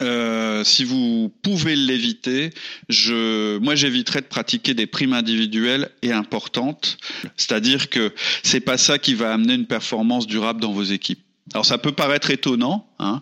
euh, 0.00 0.64
si 0.64 0.84
vous 0.84 1.32
pouvez 1.42 1.76
l'éviter, 1.76 2.50
je, 2.88 3.58
moi 3.58 3.74
j'éviterais 3.74 4.20
de 4.20 4.26
pratiquer 4.26 4.74
des 4.74 4.86
primes 4.86 5.12
individuelles 5.12 5.90
et 6.02 6.12
importantes. 6.12 6.98
C'est-à-dire 7.36 7.90
que 7.90 8.12
c'est 8.42 8.60
pas 8.60 8.78
ça 8.78 8.98
qui 8.98 9.14
va 9.14 9.32
amener 9.32 9.54
une 9.54 9.66
performance 9.66 10.26
durable 10.26 10.60
dans 10.60 10.72
vos 10.72 10.84
équipes. 10.84 11.22
Alors 11.52 11.66
ça 11.66 11.76
peut 11.76 11.92
paraître 11.92 12.30
étonnant, 12.30 12.86
hein. 12.98 13.20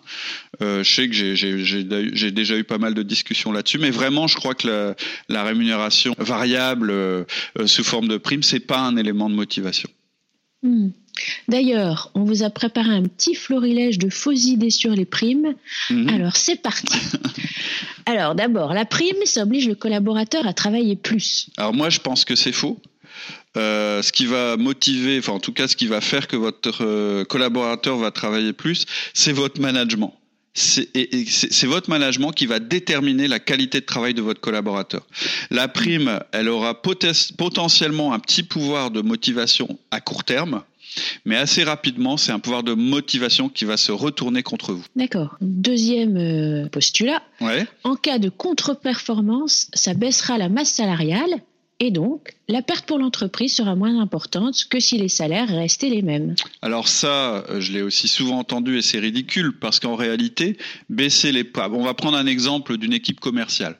euh, 0.61 0.83
je 0.83 0.95
sais 0.95 1.09
que 1.09 1.13
j'ai 1.13 2.31
déjà 2.31 2.55
eu 2.55 2.63
pas 2.63 2.77
mal 2.77 2.93
de 2.93 3.03
discussions 3.03 3.51
là-dessus, 3.51 3.79
mais 3.79 3.89
vraiment 3.89 4.27
je 4.27 4.35
crois 4.35 4.53
que 4.53 4.95
la, 5.27 5.43
rémunération 5.43 6.15
variable 6.19 6.91
euh, 6.91 7.25
sous 7.65 7.83
forme 7.83 8.07
de 8.07 8.17
prime, 8.17 8.43
c'est 8.43 8.59
pas 8.59 8.79
un 8.79 8.95
élément 8.95 9.29
de 9.29 9.35
motivation. 9.35 9.89
Hmm. 10.61 10.89
D'ailleurs, 11.47 12.11
on 12.13 12.23
vous 12.23 12.43
a 12.43 12.49
préparé 12.49 12.89
un 12.89 13.03
petit 13.03 13.35
florilège 13.35 13.97
de 13.97 14.09
fausses 14.09 14.45
idées 14.45 14.69
sur 14.69 14.91
les 14.91 15.05
primes. 15.05 15.55
Mhm. 15.89 16.09
Alors, 16.09 16.37
c'est 16.37 16.61
parti. 16.61 16.97
Alors, 18.05 18.35
d'abord, 18.35 18.73
la 18.73 18.85
prime, 18.85 19.17
ça 19.25 19.43
oblige 19.43 19.67
le 19.67 19.75
collaborateur 19.75 20.47
à 20.47 20.53
travailler 20.53 20.95
plus. 20.95 21.49
Alors, 21.57 21.73
moi, 21.73 21.89
je 21.89 21.99
pense 21.99 22.25
que 22.25 22.35
c'est 22.35 22.51
faux. 22.51 22.79
Euh, 23.57 24.01
ce 24.01 24.13
qui 24.13 24.25
va 24.25 24.55
motiver, 24.55 25.19
enfin 25.19 25.33
en 25.33 25.39
tout 25.39 25.51
cas 25.51 25.67
ce 25.67 25.75
qui 25.75 25.87
va 25.87 25.99
faire 25.99 26.27
que 26.27 26.37
votre 26.37 26.85
euh, 26.85 27.25
collaborateur 27.25 27.97
va 27.97 28.09
travailler 28.11 28.53
plus, 28.53 28.85
c'est 29.13 29.33
votre 29.33 29.59
management. 29.59 30.13
C'est 30.53 31.65
votre 31.65 31.89
management 31.89 32.31
qui 32.31 32.45
va 32.45 32.59
déterminer 32.59 33.29
la 33.29 33.39
qualité 33.39 33.79
de 33.79 33.85
travail 33.85 34.13
de 34.13 34.21
votre 34.21 34.41
collaborateur. 34.41 35.07
La 35.49 35.69
prime, 35.69 36.19
elle 36.33 36.49
aura 36.49 36.81
potentiellement 36.81 38.13
un 38.13 38.19
petit 38.19 38.43
pouvoir 38.43 38.91
de 38.91 39.01
motivation 39.01 39.79
à 39.91 40.01
court 40.01 40.25
terme, 40.25 40.63
mais 41.23 41.37
assez 41.37 41.63
rapidement, 41.63 42.17
c'est 42.17 42.33
un 42.33 42.39
pouvoir 42.39 42.63
de 42.63 42.73
motivation 42.73 43.47
qui 43.47 43.63
va 43.63 43.77
se 43.77 43.93
retourner 43.93 44.43
contre 44.43 44.73
vous. 44.73 44.83
D'accord. 44.95 45.37
Deuxième 45.39 46.17
euh, 46.17 46.67
postulat. 46.67 47.21
En 47.83 47.95
cas 47.95 48.19
de 48.19 48.27
contre-performance, 48.29 49.67
ça 49.73 49.93
baissera 49.93 50.37
la 50.37 50.49
masse 50.49 50.71
salariale 50.71 51.41
et 51.83 51.89
donc, 51.89 52.35
la 52.47 52.61
perte 52.61 52.85
pour 52.85 52.99
l'entreprise 52.99 53.55
sera 53.55 53.73
moins 53.73 53.99
importante 53.99 54.65
que 54.69 54.79
si 54.79 54.99
les 54.99 55.09
salaires 55.09 55.49
restaient 55.49 55.89
les 55.89 56.03
mêmes. 56.03 56.35
Alors 56.61 56.87
ça, 56.87 57.43
euh, 57.49 57.59
je 57.59 57.71
l'ai 57.71 57.81
aussi 57.81 58.07
souvent 58.07 58.37
entendu 58.37 58.77
et 58.77 58.83
c'est 58.83 58.99
ridicule 58.99 59.57
parce 59.59 59.79
qu'en 59.79 59.95
réalité, 59.95 60.57
baisser 60.89 61.31
les... 61.31 61.43
On 61.55 61.83
va 61.83 61.95
prendre 61.95 62.19
un 62.19 62.27
exemple 62.27 62.77
d'une 62.77 62.93
équipe 62.93 63.19
commerciale. 63.19 63.79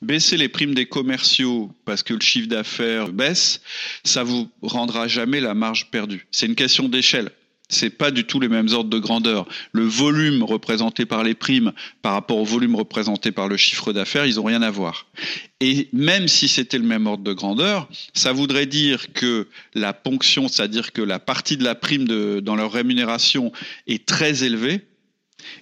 Baisser 0.00 0.38
les 0.38 0.48
primes 0.48 0.74
des 0.74 0.86
commerciaux 0.86 1.70
parce 1.84 2.02
que 2.02 2.14
le 2.14 2.20
chiffre 2.22 2.48
d'affaires 2.48 3.12
baisse, 3.12 3.60
ça 4.04 4.22
vous 4.22 4.48
rendra 4.62 5.06
jamais 5.06 5.40
la 5.40 5.52
marge 5.52 5.90
perdue. 5.90 6.26
C'est 6.30 6.46
une 6.46 6.54
question 6.54 6.88
d'échelle. 6.88 7.30
C'est 7.68 7.90
pas 7.90 8.10
du 8.10 8.24
tout 8.24 8.40
les 8.40 8.48
mêmes 8.48 8.68
ordres 8.72 8.90
de 8.90 8.98
grandeur. 8.98 9.46
Le 9.72 9.84
volume 9.84 10.42
représenté 10.42 11.06
par 11.06 11.22
les 11.24 11.34
primes 11.34 11.72
par 12.02 12.12
rapport 12.12 12.36
au 12.36 12.44
volume 12.44 12.76
représenté 12.76 13.32
par 13.32 13.48
le 13.48 13.56
chiffre 13.56 13.92
d'affaires, 13.92 14.26
ils 14.26 14.38
ont 14.38 14.44
rien 14.44 14.62
à 14.62 14.70
voir. 14.70 15.06
Et 15.60 15.88
même 15.92 16.28
si 16.28 16.46
c'était 16.46 16.78
le 16.78 16.84
même 16.84 17.06
ordre 17.06 17.24
de 17.24 17.32
grandeur, 17.32 17.88
ça 18.12 18.32
voudrait 18.32 18.66
dire 18.66 19.12
que 19.14 19.48
la 19.74 19.94
ponction, 19.94 20.48
c'est-à-dire 20.48 20.92
que 20.92 21.00
la 21.00 21.18
partie 21.18 21.56
de 21.56 21.64
la 21.64 21.74
prime 21.74 22.06
dans 22.40 22.54
leur 22.54 22.70
rémunération 22.70 23.50
est 23.86 24.04
très 24.04 24.44
élevée, 24.44 24.82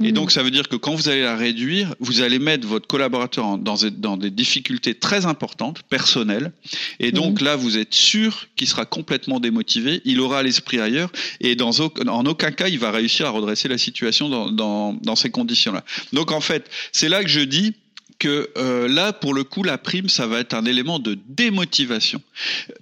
et 0.00 0.10
mm. 0.10 0.12
donc, 0.12 0.30
ça 0.30 0.42
veut 0.42 0.50
dire 0.50 0.68
que 0.68 0.76
quand 0.76 0.94
vous 0.94 1.08
allez 1.08 1.22
la 1.22 1.36
réduire, 1.36 1.94
vous 2.00 2.20
allez 2.20 2.38
mettre 2.38 2.66
votre 2.66 2.86
collaborateur 2.86 3.58
dans, 3.58 3.76
dans 3.90 4.16
des 4.16 4.30
difficultés 4.30 4.94
très 4.94 5.26
importantes, 5.26 5.82
personnelles. 5.88 6.52
Et 7.00 7.12
donc 7.12 7.40
mm. 7.40 7.44
là, 7.44 7.56
vous 7.56 7.78
êtes 7.78 7.94
sûr 7.94 8.46
qu'il 8.56 8.68
sera 8.68 8.84
complètement 8.84 9.40
démotivé, 9.40 10.00
il 10.04 10.20
aura 10.20 10.42
l'esprit 10.42 10.80
ailleurs, 10.80 11.10
et 11.40 11.54
dans, 11.54 11.80
en 11.80 12.26
aucun 12.26 12.50
cas, 12.50 12.68
il 12.68 12.78
va 12.78 12.90
réussir 12.90 13.26
à 13.26 13.30
redresser 13.30 13.68
la 13.68 13.78
situation 13.78 14.28
dans, 14.28 14.50
dans, 14.50 14.92
dans 14.94 15.16
ces 15.16 15.30
conditions-là. 15.30 15.84
Donc 16.12 16.32
en 16.32 16.40
fait, 16.40 16.70
c'est 16.92 17.08
là 17.08 17.22
que 17.22 17.30
je 17.30 17.40
dis, 17.40 17.74
que 18.22 18.50
euh, 18.56 18.86
là, 18.86 19.12
pour 19.12 19.34
le 19.34 19.42
coup, 19.42 19.64
la 19.64 19.78
prime, 19.78 20.08
ça 20.08 20.28
va 20.28 20.38
être 20.38 20.54
un 20.54 20.64
élément 20.64 21.00
de 21.00 21.18
démotivation. 21.26 22.22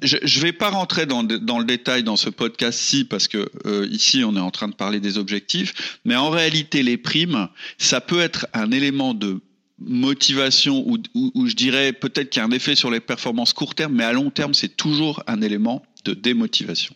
Je 0.02 0.16
ne 0.16 0.42
vais 0.42 0.52
pas 0.52 0.68
rentrer 0.68 1.06
dans, 1.06 1.22
le 1.22 1.64
détail 1.64 2.02
dans 2.02 2.16
ce 2.16 2.28
podcast-ci, 2.28 3.04
parce 3.06 3.26
que 3.26 3.50
euh, 3.64 3.88
ici, 3.90 4.22
on 4.22 4.36
est 4.36 4.40
en 4.40 4.50
train 4.50 4.68
de 4.68 4.74
parler 4.74 5.00
des 5.00 5.16
objectifs, 5.16 5.98
mais 6.04 6.14
en 6.14 6.28
réalité, 6.28 6.82
les 6.82 6.98
primes, 6.98 7.48
ça 7.78 8.02
peut 8.02 8.20
être 8.20 8.48
un 8.52 8.70
élément 8.70 9.14
de 9.14 9.40
motivation 9.78 10.86
ou, 10.86 10.98
ou 11.14 11.46
je 11.46 11.54
dirais 11.54 11.94
peut-être 11.94 12.28
qu'il 12.28 12.40
y 12.40 12.42
a 12.42 12.46
un 12.46 12.50
effet 12.50 12.76
sur 12.76 12.90
les 12.90 13.00
performances 13.00 13.54
court 13.54 13.74
terme, 13.74 13.94
mais 13.94 14.04
à 14.04 14.12
long 14.12 14.28
terme, 14.28 14.52
c'est 14.52 14.76
toujours 14.76 15.22
un 15.26 15.40
élément 15.40 15.82
de 16.04 16.12
démotivation. 16.12 16.94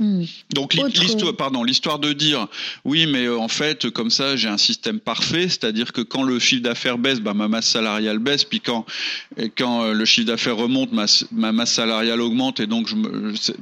Hmm. 0.00 0.22
Donc 0.54 0.74
l'histoire, 0.74 1.34
pardon, 1.34 1.64
l'histoire 1.64 1.98
de 1.98 2.12
dire 2.12 2.46
oui, 2.84 3.06
mais 3.06 3.24
euh, 3.24 3.36
en 3.36 3.48
fait 3.48 3.90
comme 3.90 4.10
ça 4.10 4.36
j'ai 4.36 4.46
un 4.46 4.56
système 4.56 5.00
parfait, 5.00 5.48
c'est-à-dire 5.48 5.92
que 5.92 6.02
quand 6.02 6.22
le 6.22 6.38
chiffre 6.38 6.62
d'affaires 6.62 6.98
baisse, 6.98 7.18
bah, 7.18 7.34
ma 7.34 7.48
masse 7.48 7.66
salariale 7.66 8.20
baisse, 8.20 8.44
puis 8.44 8.60
quand 8.60 8.86
quand 9.56 9.82
euh, 9.82 9.94
le 9.94 10.04
chiffre 10.04 10.28
d'affaires 10.28 10.56
remonte, 10.56 10.92
ma, 10.92 11.06
ma, 11.32 11.50
masse 11.50 11.72
salariale 11.72 12.20
augmente 12.20 12.60
et 12.60 12.68
donc 12.68 12.86
je 12.86 12.94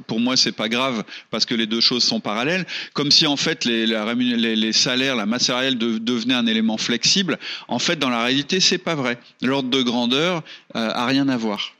pour 0.05 0.19
moi 0.19 0.37
c'est 0.37 0.51
pas 0.51 0.69
grave 0.69 1.03
parce 1.31 1.47
que 1.47 1.55
les 1.55 1.65
deux 1.65 1.81
choses 1.81 2.03
sont 2.03 2.19
parallèles. 2.19 2.67
Comme 2.93 3.09
si 3.09 3.25
en 3.25 3.37
fait 3.37 3.65
les, 3.65 3.87
les, 3.87 4.55
les 4.55 4.73
salaires, 4.73 5.15
la 5.15 5.25
masse 5.25 5.45
salariale 5.45 5.79
devenait 5.79 6.35
un 6.35 6.45
élément 6.45 6.77
flexible. 6.77 7.39
En 7.67 7.79
fait 7.79 7.95
dans 7.97 8.09
la 8.09 8.23
réalité 8.23 8.59
c'est 8.59 8.77
pas 8.77 8.93
vrai. 8.93 9.17
L'ordre 9.41 9.69
de 9.71 9.81
grandeur 9.81 10.43
euh, 10.75 10.91
a 10.93 11.07
rien 11.07 11.29
à 11.29 11.37
voir. 11.37 11.76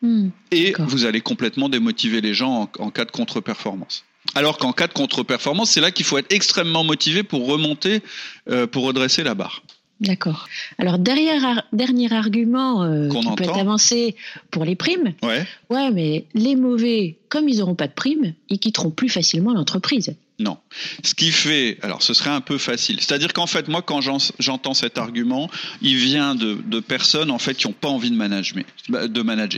Hmm, 0.00 0.28
et 0.52 0.74
vous 0.78 1.04
allez 1.06 1.20
complètement 1.20 1.68
démotiver 1.68 2.20
les 2.20 2.34
gens 2.34 2.70
en, 2.78 2.90
cas 2.90 3.04
de 3.04 3.10
contre-performance. 3.10 4.04
Alors 4.34 4.58
qu'en 4.58 4.72
cas 4.72 4.86
de 4.86 4.92
contre-performance, 4.92 5.70
c'est 5.70 5.80
là 5.80 5.90
qu'il 5.90 6.04
faut 6.04 6.18
être 6.18 6.32
extrêmement 6.32 6.84
motivé 6.84 7.22
pour 7.22 7.46
remonter, 7.46 8.02
euh, 8.48 8.66
pour 8.66 8.84
redresser 8.84 9.24
la 9.24 9.34
barre. 9.34 9.62
D'accord. 10.00 10.48
Alors 10.78 10.98
derrière, 10.98 11.64
dernier 11.72 12.12
argument 12.12 12.84
euh, 12.84 13.08
qui 13.08 13.26
peut 13.34 13.44
être 13.44 13.58
avancé 13.58 14.14
pour 14.50 14.64
les 14.64 14.76
primes. 14.76 15.14
Ouais. 15.22 15.44
Ouais, 15.70 15.90
mais 15.90 16.26
les 16.34 16.54
mauvais, 16.54 17.16
comme 17.28 17.48
ils 17.48 17.58
n'auront 17.58 17.74
pas 17.74 17.88
de 17.88 17.92
primes, 17.92 18.34
ils 18.48 18.60
quitteront 18.60 18.90
plus 18.90 19.08
facilement 19.08 19.52
l'entreprise. 19.52 20.14
Non. 20.40 20.56
Ce 21.02 21.14
qui 21.14 21.32
fait, 21.32 21.78
alors 21.82 22.02
ce 22.02 22.14
serait 22.14 22.30
un 22.30 22.40
peu 22.40 22.58
facile. 22.58 23.00
C'est-à-dire 23.00 23.32
qu'en 23.32 23.48
fait, 23.48 23.66
moi, 23.66 23.82
quand 23.82 24.00
j'entends 24.38 24.74
cet 24.74 24.96
argument, 24.96 25.50
il 25.82 25.96
vient 25.96 26.36
de, 26.36 26.80
personnes 26.80 27.32
en 27.32 27.40
fait 27.40 27.54
qui 27.54 27.66
n'ont 27.66 27.72
pas 27.72 27.88
envie 27.88 28.10
de 28.10 28.16
manager. 28.16 28.62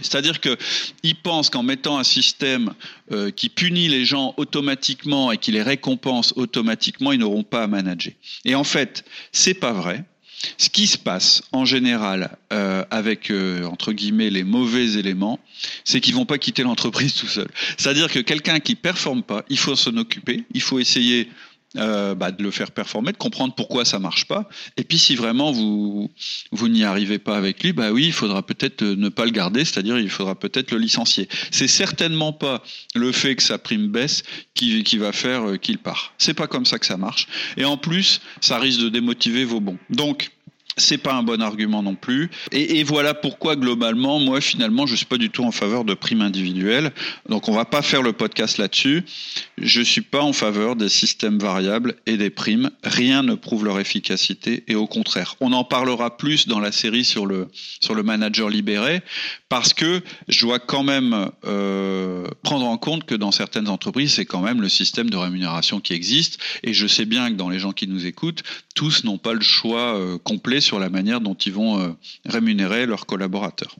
C'est-à-dire 0.02 0.40
qu'ils 0.40 1.16
pensent 1.22 1.50
qu'en 1.50 1.62
mettant 1.62 1.98
un 1.98 2.04
système 2.04 2.72
euh, 3.12 3.30
qui 3.30 3.50
punit 3.50 3.88
les 3.88 4.06
gens 4.06 4.32
automatiquement 4.38 5.32
et 5.32 5.38
qui 5.38 5.52
les 5.52 5.62
récompense 5.62 6.32
automatiquement, 6.36 7.12
ils 7.12 7.18
n'auront 7.18 7.44
pas 7.44 7.62
à 7.62 7.66
manager. 7.66 8.14
Et 8.46 8.54
en 8.54 8.64
fait, 8.64 9.04
c'est 9.32 9.54
pas 9.54 9.72
vrai. 9.72 10.04
Ce 10.56 10.70
qui 10.70 10.86
se 10.86 10.96
passe 10.96 11.42
en 11.52 11.64
général 11.64 12.38
euh, 12.52 12.84
avec 12.90 13.30
euh, 13.30 13.64
entre 13.64 13.92
guillemets 13.92 14.30
les 14.30 14.44
mauvais 14.44 14.92
éléments, 14.94 15.38
c'est 15.84 16.00
qu'ils 16.00 16.14
vont 16.14 16.24
pas 16.24 16.38
quitter 16.38 16.62
l'entreprise 16.62 17.14
tout 17.20 17.26
seul. 17.26 17.48
C'est-à-dire 17.76 18.10
que 18.10 18.20
quelqu'un 18.20 18.60
qui 18.60 18.74
performe 18.74 19.22
pas, 19.22 19.44
il 19.48 19.58
faut 19.58 19.76
s'en 19.76 19.96
occuper, 19.96 20.44
il 20.54 20.62
faut 20.62 20.78
essayer 20.78 21.28
euh, 21.76 22.16
bah, 22.16 22.32
de 22.32 22.42
le 22.42 22.50
faire 22.50 22.72
performer, 22.72 23.12
de 23.12 23.16
comprendre 23.16 23.54
pourquoi 23.54 23.84
ça 23.84 24.00
marche 24.00 24.24
pas. 24.24 24.48
Et 24.76 24.82
puis 24.82 24.98
si 24.98 25.14
vraiment 25.14 25.52
vous 25.52 26.10
vous 26.50 26.68
n'y 26.68 26.82
arrivez 26.82 27.20
pas 27.20 27.36
avec 27.36 27.62
lui, 27.62 27.72
bah 27.72 27.92
oui, 27.92 28.06
il 28.06 28.12
faudra 28.12 28.44
peut-être 28.44 28.82
ne 28.82 29.08
pas 29.08 29.24
le 29.24 29.30
garder, 29.30 29.64
c'est-à-dire 29.64 29.98
il 29.98 30.10
faudra 30.10 30.34
peut-être 30.34 30.72
le 30.72 30.78
licencier. 30.78 31.28
C'est 31.52 31.68
certainement 31.68 32.32
pas 32.32 32.64
le 32.96 33.12
fait 33.12 33.36
que 33.36 33.42
sa 33.44 33.58
prime 33.58 33.86
baisse 33.86 34.24
qui, 34.54 34.82
qui 34.82 34.98
va 34.98 35.12
faire 35.12 35.50
euh, 35.50 35.56
qu'il 35.58 35.78
part. 35.78 36.12
C'est 36.18 36.34
pas 36.34 36.48
comme 36.48 36.66
ça 36.66 36.80
que 36.80 36.86
ça 36.86 36.96
marche. 36.96 37.28
Et 37.56 37.64
en 37.64 37.76
plus, 37.76 38.20
ça 38.40 38.58
risque 38.58 38.80
de 38.80 38.88
démotiver 38.88 39.44
vos 39.44 39.60
bons. 39.60 39.78
Donc 39.90 40.32
c'est 40.80 40.98
pas 40.98 41.14
un 41.14 41.22
bon 41.22 41.40
argument 41.40 41.82
non 41.82 41.94
plus. 41.94 42.30
Et, 42.52 42.82
voilà 42.82 43.14
pourquoi 43.14 43.56
globalement, 43.56 44.18
moi 44.18 44.40
finalement, 44.40 44.86
je 44.86 44.96
suis 44.96 45.06
pas 45.06 45.18
du 45.18 45.30
tout 45.30 45.44
en 45.44 45.52
faveur 45.52 45.84
de 45.84 45.94
primes 45.94 46.22
individuelles. 46.22 46.92
Donc 47.28 47.48
on 47.48 47.52
va 47.52 47.64
pas 47.64 47.82
faire 47.82 48.02
le 48.02 48.12
podcast 48.12 48.58
là-dessus. 48.58 49.04
Je 49.58 49.80
suis 49.80 50.00
pas 50.00 50.22
en 50.22 50.32
faveur 50.32 50.76
des 50.76 50.88
systèmes 50.88 51.38
variables 51.38 51.94
et 52.06 52.16
des 52.16 52.30
primes. 52.30 52.70
Rien 52.82 53.22
ne 53.22 53.34
prouve 53.34 53.64
leur 53.64 53.78
efficacité 53.78 54.64
et 54.66 54.74
au 54.74 54.86
contraire, 54.86 55.36
on 55.40 55.52
en 55.52 55.64
parlera 55.64 56.16
plus 56.16 56.48
dans 56.48 56.60
la 56.60 56.72
série 56.72 57.04
sur 57.04 57.26
le 57.26 57.48
sur 57.80 57.94
le 57.94 58.02
manager 58.02 58.48
libéré 58.48 59.02
parce 59.48 59.74
que 59.74 60.02
je 60.28 60.46
dois 60.46 60.58
quand 60.58 60.82
même 60.82 61.30
euh, 61.44 62.26
prendre 62.42 62.66
en 62.66 62.78
compte 62.78 63.04
que 63.04 63.14
dans 63.14 63.32
certaines 63.32 63.68
entreprises, 63.68 64.14
c'est 64.14 64.24
quand 64.24 64.40
même 64.40 64.60
le 64.60 64.68
système 64.68 65.10
de 65.10 65.16
rémunération 65.16 65.80
qui 65.80 65.92
existe. 65.92 66.38
Et 66.62 66.72
je 66.72 66.86
sais 66.86 67.04
bien 67.04 67.30
que 67.30 67.36
dans 67.36 67.48
les 67.48 67.58
gens 67.58 67.72
qui 67.72 67.86
nous 67.86 68.06
écoutent, 68.06 68.42
tous 68.74 69.04
n'ont 69.04 69.18
pas 69.18 69.32
le 69.32 69.40
choix 69.40 69.96
euh, 69.96 70.18
complet 70.18 70.60
la 70.78 70.88
manière 70.88 71.20
dont 71.20 71.34
ils 71.34 71.52
vont 71.52 71.80
euh, 71.80 71.88
rémunérer 72.26 72.86
leurs 72.86 73.06
collaborateurs. 73.06 73.76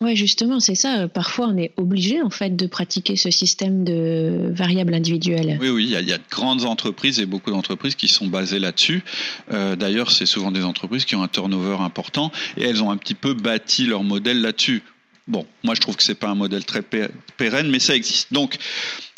Oui, 0.00 0.16
justement, 0.16 0.58
c'est 0.58 0.74
ça. 0.74 1.06
Parfois, 1.06 1.46
on 1.46 1.56
est 1.56 1.72
obligé 1.76 2.22
en 2.22 2.30
fait 2.30 2.56
de 2.56 2.66
pratiquer 2.66 3.14
ce 3.14 3.30
système 3.30 3.84
de 3.84 4.50
variables 4.52 4.94
individuelles. 4.94 5.58
Oui, 5.60 5.68
oui, 5.68 5.84
il 5.84 5.90
y, 5.90 6.12
a, 6.12 6.18
de 6.18 6.22
grandes 6.28 6.64
entreprises 6.64 7.20
et 7.20 7.26
beaucoup 7.26 7.52
d'entreprises 7.52 7.94
qui 7.94 8.08
sont 8.08 8.26
basées 8.26 8.58
là-dessus. 8.58 9.04
D'ailleurs, 9.48 10.10
c'est 10.10 10.26
souvent 10.26 10.50
des 10.50 10.64
entreprises 10.64 11.04
qui 11.04 11.14
ont 11.14 11.22
un 11.22 11.28
turnover 11.28 11.76
important 11.78 12.32
et 12.56 12.64
elles 12.64 12.82
ont 12.82 12.90
un 12.90 12.96
petit 12.96 13.14
peu 13.14 13.32
bâti 13.34 13.86
leur 13.86 14.02
modèle 14.02 14.40
là-dessus. 14.40 14.82
Bon, 15.28 15.46
moi 15.62 15.74
je 15.74 15.80
trouve 15.80 15.96
que 15.96 16.02
ce 16.02 16.12
n'est 16.12 16.16
pas 16.16 16.28
un 16.28 16.34
modèle 16.34 16.64
très 16.64 16.82
pérenne, 16.82 17.70
mais 17.70 17.78
ça 17.78 17.94
existe. 17.94 18.32
Donc, 18.32 18.56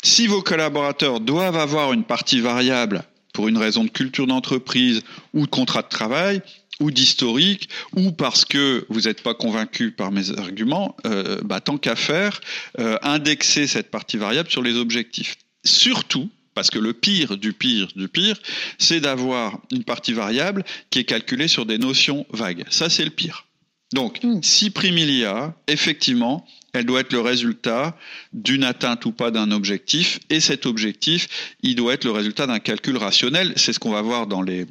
si 0.03 0.27
vos 0.27 0.41
collaborateurs 0.41 1.19
doivent 1.19 1.57
avoir 1.57 1.93
une 1.93 2.03
partie 2.03 2.41
variable 2.41 3.03
pour 3.33 3.47
une 3.47 3.57
raison 3.57 3.83
de 3.83 3.89
culture 3.89 4.27
d'entreprise 4.27 5.01
ou 5.33 5.45
de 5.45 5.51
contrat 5.51 5.81
de 5.81 5.89
travail, 5.89 6.41
ou 6.79 6.91
d'historique, 6.91 7.69
ou 7.95 8.11
parce 8.11 8.45
que 8.45 8.85
vous 8.89 9.01
n'êtes 9.01 9.21
pas 9.23 9.33
convaincu 9.33 9.91
par 9.91 10.11
mes 10.11 10.37
arguments, 10.37 10.95
euh, 11.05 11.39
bah, 11.43 11.61
tant 11.61 11.77
qu'à 11.77 11.95
faire, 11.95 12.41
euh, 12.79 12.97
indexer 13.01 13.67
cette 13.67 13.91
partie 13.91 14.17
variable 14.17 14.49
sur 14.49 14.61
les 14.61 14.75
objectifs. 14.75 15.35
Surtout, 15.63 16.29
parce 16.53 16.69
que 16.69 16.79
le 16.79 16.93
pire 16.93 17.37
du 17.37 17.53
pire 17.53 17.89
du 17.95 18.07
pire, 18.07 18.37
c'est 18.77 18.99
d'avoir 18.99 19.59
une 19.71 19.83
partie 19.83 20.13
variable 20.13 20.63
qui 20.89 20.99
est 20.99 21.03
calculée 21.05 21.47
sur 21.47 21.65
des 21.65 21.77
notions 21.77 22.25
vagues. 22.31 22.65
Ça, 22.69 22.89
c'est 22.89 23.03
le 23.03 23.11
pire. 23.11 23.45
Donc, 23.93 24.23
hmm. 24.23 24.41
si 24.41 24.71
prime 24.71 24.97
il 24.97 25.11
y 25.11 25.25
a, 25.25 25.53
effectivement, 25.67 26.45
elle 26.75 26.85
doit 26.85 26.99
être 26.99 27.13
le 27.13 27.21
résultat 27.21 27.97
d'une 28.33 28.63
atteinte 28.63 29.05
ou 29.05 29.11
pas 29.11 29.31
d'un 29.31 29.51
objectif, 29.51 30.19
et 30.29 30.39
cet 30.39 30.65
objectif, 30.65 31.55
il 31.63 31.75
doit 31.75 31.93
être 31.93 32.05
le 32.05 32.11
résultat 32.11 32.47
d'un 32.47 32.59
calcul 32.59 32.97
rationnel. 32.97 33.53
C'est 33.55 33.73
ce 33.73 33.79
qu'on 33.79 33.91
va 33.91 34.01
voir 34.01 34.27
dans 34.27 34.41
les, 34.41 34.65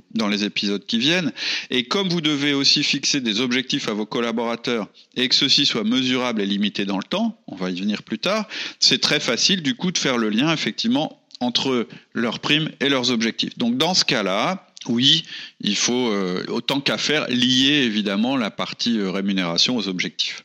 épisodes 0.44 0.84
qui 0.84 0.98
viennent. 0.98 1.32
Et 1.70 1.84
comme 1.84 2.08
vous 2.08 2.20
devez 2.20 2.54
aussi 2.54 2.82
fixer 2.82 3.20
des 3.20 3.40
objectifs 3.40 3.88
à 3.88 3.92
vos 3.92 4.06
collaborateurs 4.06 4.88
et 5.16 5.28
que 5.28 5.34
ceux-ci 5.34 5.64
soient 5.64 5.84
mesurables 5.84 6.40
et 6.40 6.46
limités 6.46 6.84
dans 6.84 6.98
le 6.98 7.04
temps, 7.04 7.38
on 7.46 7.56
va 7.56 7.70
y 7.70 7.80
venir 7.80 8.02
plus 8.02 8.18
tard, 8.18 8.48
c'est 8.80 9.00
très 9.00 9.20
facile 9.20 9.62
du 9.62 9.74
coup 9.74 9.92
de 9.92 9.98
faire 9.98 10.18
le 10.18 10.28
lien 10.28 10.52
effectivement 10.52 11.20
entre 11.40 11.86
leurs 12.12 12.40
primes 12.40 12.70
et 12.80 12.88
leurs 12.88 13.10
objectifs. 13.10 13.56
Donc 13.58 13.76
dans 13.76 13.94
ce 13.94 14.04
cas-là, 14.04 14.66
oui, 14.88 15.24
il 15.60 15.76
faut 15.76 16.10
euh, 16.10 16.44
autant 16.48 16.80
qu'à 16.80 16.98
faire 16.98 17.26
lier 17.28 17.82
évidemment 17.84 18.36
la 18.36 18.50
partie 18.50 18.98
euh, 18.98 19.10
rémunération 19.10 19.76
aux 19.76 19.88
objectifs. 19.88 20.42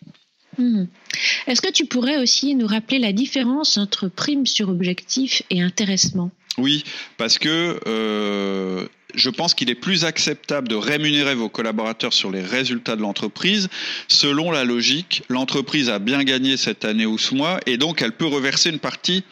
Hmm. 0.59 0.87
Est-ce 1.47 1.61
que 1.61 1.71
tu 1.71 1.85
pourrais 1.85 2.17
aussi 2.17 2.53
nous 2.53 2.67
rappeler 2.67 2.99
la 2.99 3.13
différence 3.13 3.77
entre 3.77 4.09
prime 4.09 4.45
sur 4.45 4.67
objectif 4.67 5.41
et 5.49 5.61
intéressement? 5.61 6.31
Oui, 6.57 6.83
parce 7.15 7.39
que 7.39 7.79
euh, 7.87 8.85
je 9.15 9.29
pense 9.29 9.53
qu'il 9.53 9.69
est 9.69 9.75
plus 9.75 10.03
acceptable 10.03 10.67
de 10.67 10.75
rémunérer 10.75 11.33
vos 11.33 11.47
collaborateurs 11.47 12.11
sur 12.11 12.29
les 12.29 12.41
résultats 12.41 12.97
de 12.97 13.01
l'entreprise 13.01 13.69
selon 14.09 14.51
la 14.51 14.65
logique. 14.65 15.23
L'entreprise 15.29 15.89
a 15.89 15.97
bien 15.97 16.25
gagné 16.25 16.57
cette 16.57 16.83
année 16.83 17.05
ou 17.05 17.17
ce 17.17 17.35
mois 17.35 17.61
et 17.65 17.77
donc 17.77 18.01
elle 18.01 18.11
peut 18.11 18.27
reverser 18.27 18.69
une 18.69 18.79
partie 18.79 19.23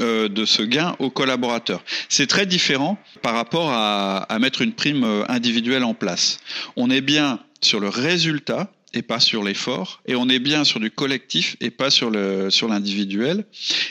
euh, 0.00 0.28
de 0.28 0.44
ce 0.44 0.62
gain 0.62 0.96
aux 0.98 1.10
collaborateurs. 1.10 1.84
C'est 2.08 2.26
très 2.26 2.46
différent 2.46 2.98
par 3.22 3.34
rapport 3.34 3.70
à, 3.70 4.26
mettre 4.40 4.62
une 4.62 4.72
prime 4.72 5.04
euh, 5.04 5.22
individuelle 5.28 5.84
en 5.84 5.94
place. 5.94 6.38
On 6.74 6.90
est 6.90 7.00
bien 7.00 7.38
sur 7.60 7.78
le 7.78 7.88
résultat 7.88 8.72
et 8.94 9.02
pas 9.02 9.20
sur 9.20 9.42
l'effort, 9.44 10.00
et 10.06 10.14
on 10.16 10.28
est 10.28 10.38
bien 10.38 10.64
sur 10.64 10.80
du 10.80 10.90
collectif 10.90 11.56
et 11.60 11.70
pas 11.70 11.90
sur 11.90 12.10
le 12.10 12.50
sur 12.50 12.68
l'individuel. 12.68 13.44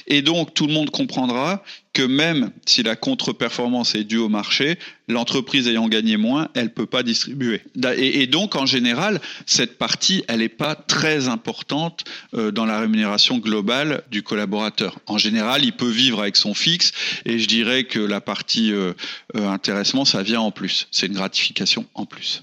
Et 0.07 0.21
donc 0.21 0.53
tout 0.53 0.67
le 0.67 0.73
monde 0.73 0.89
comprendra 0.89 1.63
que 1.93 2.01
même 2.01 2.51
si 2.65 2.81
la 2.81 2.95
contre-performance 2.95 3.93
est 3.93 4.03
due 4.03 4.17
au 4.17 4.27
marché, 4.27 4.79
l'entreprise 5.07 5.67
ayant 5.67 5.87
gagné 5.87 6.17
moins, 6.17 6.49
elle 6.55 6.73
peut 6.73 6.87
pas 6.87 7.03
distribuer. 7.03 7.61
Et, 7.97 8.25
donc, 8.25 8.55
en 8.55 8.65
général, 8.65 9.21
cette 9.45 9.77
partie, 9.77 10.23
elle 10.27 10.39
n'est 10.39 10.49
pas 10.49 10.75
très 10.75 11.27
importante 11.27 12.03
euh, 12.33 12.51
dans 12.51 12.65
la 12.65 12.79
rémunération 12.79 13.37
globale 13.37 14.03
du 14.09 14.23
collaborateur. 14.23 14.99
En 15.05 15.19
général, 15.19 15.63
il 15.63 15.73
peut 15.73 15.89
vivre 15.89 16.21
avec 16.21 16.35
son 16.35 16.55
fixe, 16.55 16.91
et 17.25 17.37
je 17.37 17.47
dirais 17.47 17.83
que 17.83 17.99
la 17.99 18.21
partie 18.21 18.73
euh, 18.73 18.93
euh, 19.35 19.47
intéressement, 19.47 20.03
ça 20.03 20.23
vient 20.23 20.41
en 20.41 20.51
plus. 20.51 20.87
C'est 20.91 21.05
une 21.05 21.13
gratification 21.13 21.85
en 21.93 22.05
plus. 22.05 22.41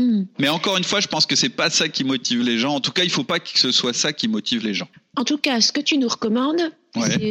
Hmm. 0.00 0.24
Mais 0.38 0.48
encore 0.48 0.78
une 0.78 0.84
fois, 0.84 1.00
je 1.00 1.08
pense 1.08 1.26
que 1.26 1.36
c'est 1.36 1.50
pas 1.50 1.68
ça 1.68 1.88
qui 1.90 2.04
motive 2.04 2.40
les 2.42 2.58
gens. 2.58 2.74
En 2.74 2.80
tout 2.80 2.90
cas, 2.90 3.04
il 3.04 3.10
faut 3.10 3.24
pas 3.24 3.38
que 3.38 3.58
ce 3.58 3.70
soit 3.70 3.92
ça 3.92 4.14
qui 4.14 4.28
motive 4.28 4.64
les 4.64 4.72
gens. 4.72 4.88
En 5.16 5.24
tout 5.24 5.36
cas, 5.36 5.60
ce 5.60 5.72
que 5.72 5.80
tu 5.80 5.98
nous 5.98 6.08
recommandes, 6.08 6.72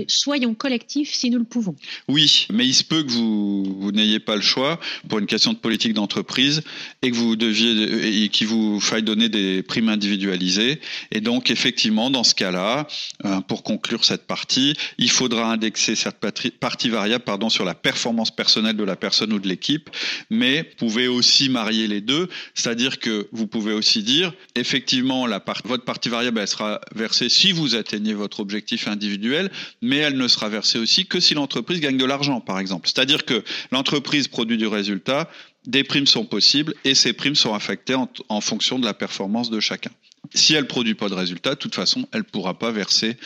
soyons 0.07 0.53
collectifs 0.53 1.13
si 1.13 1.29
nous 1.29 1.39
le 1.39 1.45
pouvons. 1.45 1.75
Oui, 2.07 2.47
mais 2.51 2.65
il 2.65 2.73
se 2.73 2.83
peut 2.83 3.03
que 3.03 3.11
vous, 3.11 3.63
vous 3.79 3.91
n'ayez 3.91 4.19
pas 4.19 4.35
le 4.35 4.41
choix 4.41 4.79
pour 5.07 5.19
une 5.19 5.25
question 5.25 5.53
de 5.53 5.57
politique 5.57 5.93
d'entreprise 5.93 6.61
et 7.01 7.11
que 7.11 7.15
vous 7.15 7.35
deviez 7.35 8.23
et 8.23 8.29
qu'il 8.29 8.47
vous 8.47 8.79
faille 8.79 9.03
donner 9.03 9.29
des 9.29 9.63
primes 9.63 9.89
individualisées. 9.89 10.79
Et 11.11 11.21
donc, 11.21 11.51
effectivement, 11.51 12.09
dans 12.09 12.23
ce 12.23 12.35
cas-là, 12.35 12.87
euh, 13.25 13.41
pour 13.41 13.63
conclure 13.63 14.05
cette 14.05 14.27
partie, 14.27 14.75
il 14.97 15.09
faudra 15.09 15.51
indexer 15.51 15.95
cette 15.95 16.19
partie 16.59 16.89
variable 16.89 17.23
pardon, 17.23 17.49
sur 17.49 17.65
la 17.65 17.75
performance 17.75 18.31
personnelle 18.31 18.77
de 18.77 18.83
la 18.83 18.95
personne 18.95 19.33
ou 19.33 19.39
de 19.39 19.47
l'équipe, 19.47 19.89
mais 20.29 20.61
vous 20.61 20.87
pouvez 20.87 21.07
aussi 21.07 21.49
marier 21.49 21.87
les 21.87 22.01
deux, 22.01 22.29
c'est-à-dire 22.53 22.99
que 22.99 23.27
vous 23.31 23.47
pouvez 23.47 23.73
aussi 23.73 24.03
dire, 24.03 24.33
effectivement, 24.55 25.27
la 25.27 25.43
votre 25.65 25.83
partie 25.83 26.09
variable, 26.09 26.39
elle 26.39 26.47
sera 26.47 26.81
versée 26.95 27.29
si 27.29 27.51
vous 27.51 27.75
atteignez 27.75 28.13
votre 28.13 28.39
objectif 28.39 28.87
individuel, 28.87 29.48
mais 29.81 29.97
elle 29.97 30.17
ne 30.17 30.27
sera 30.27 30.49
versée 30.49 30.79
aussi 30.79 31.05
que 31.05 31.19
si 31.19 31.33
l'entreprise 31.33 31.79
gagne 31.79 31.97
de 31.97 32.05
l'argent, 32.05 32.41
par 32.41 32.59
exemple. 32.59 32.87
C'est-à-dire 32.87 33.25
que 33.25 33.43
l'entreprise 33.71 34.27
produit 34.27 34.57
du 34.57 34.67
résultat, 34.67 35.29
des 35.65 35.83
primes 35.83 36.07
sont 36.07 36.25
possibles 36.25 36.73
et 36.85 36.95
ces 36.95 37.13
primes 37.13 37.35
sont 37.35 37.53
affectées 37.53 37.95
en, 37.95 38.41
fonction 38.41 38.79
de 38.79 38.85
la 38.85 38.93
performance 38.93 39.49
de 39.49 39.59
chacun. 39.59 39.91
Si 40.33 40.53
elle 40.53 40.63
ne 40.63 40.67
produit 40.67 40.93
pas 40.93 41.09
de 41.09 41.15
résultat, 41.15 41.51
de 41.51 41.59
toute 41.59 41.75
façon, 41.75 42.07
elle 42.11 42.19
ne 42.19 42.25
pourra 42.25 42.57
pas 42.57 42.71
verser 42.71 43.17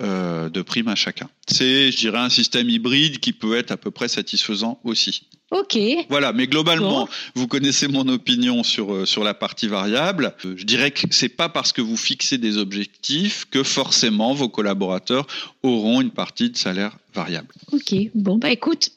euh, 0.00 0.50
de 0.50 0.62
primes 0.62 0.88
à 0.88 0.94
chacun. 0.94 1.28
C'est, 1.46 1.90
je 1.90 1.96
dirais, 1.96 2.18
un 2.18 2.28
système 2.28 2.68
hybride 2.68 3.18
qui 3.18 3.32
peut 3.32 3.56
être 3.56 3.70
à 3.70 3.76
peu 3.76 3.90
près 3.90 4.08
satisfaisant 4.08 4.78
aussi. 4.84 5.22
Ok. 5.50 5.76
Voilà, 6.08 6.32
mais 6.32 6.46
globalement, 6.46 7.08
vous 7.34 7.48
connaissez 7.48 7.88
mon 7.88 8.06
opinion 8.08 8.62
sur 8.62 8.94
euh, 8.94 9.04
sur 9.04 9.24
la 9.24 9.34
partie 9.34 9.66
variable. 9.66 10.34
Euh, 10.44 10.54
je 10.56 10.64
dirais 10.64 10.92
que 10.92 11.00
c'est 11.10 11.28
pas 11.28 11.48
parce 11.48 11.72
que 11.72 11.80
vous 11.80 11.96
fixez 11.96 12.38
des 12.38 12.56
objectifs 12.56 13.46
que 13.50 13.64
forcément 13.64 14.32
vos 14.32 14.48
collaborateurs 14.48 15.26
auront 15.64 16.00
une 16.00 16.12
partie 16.12 16.50
de 16.50 16.56
salaire 16.56 16.96
variable. 17.14 17.48
Ok. 17.72 17.94
Bon 18.14 18.38
bah 18.38 18.50
écoute, 18.50 18.92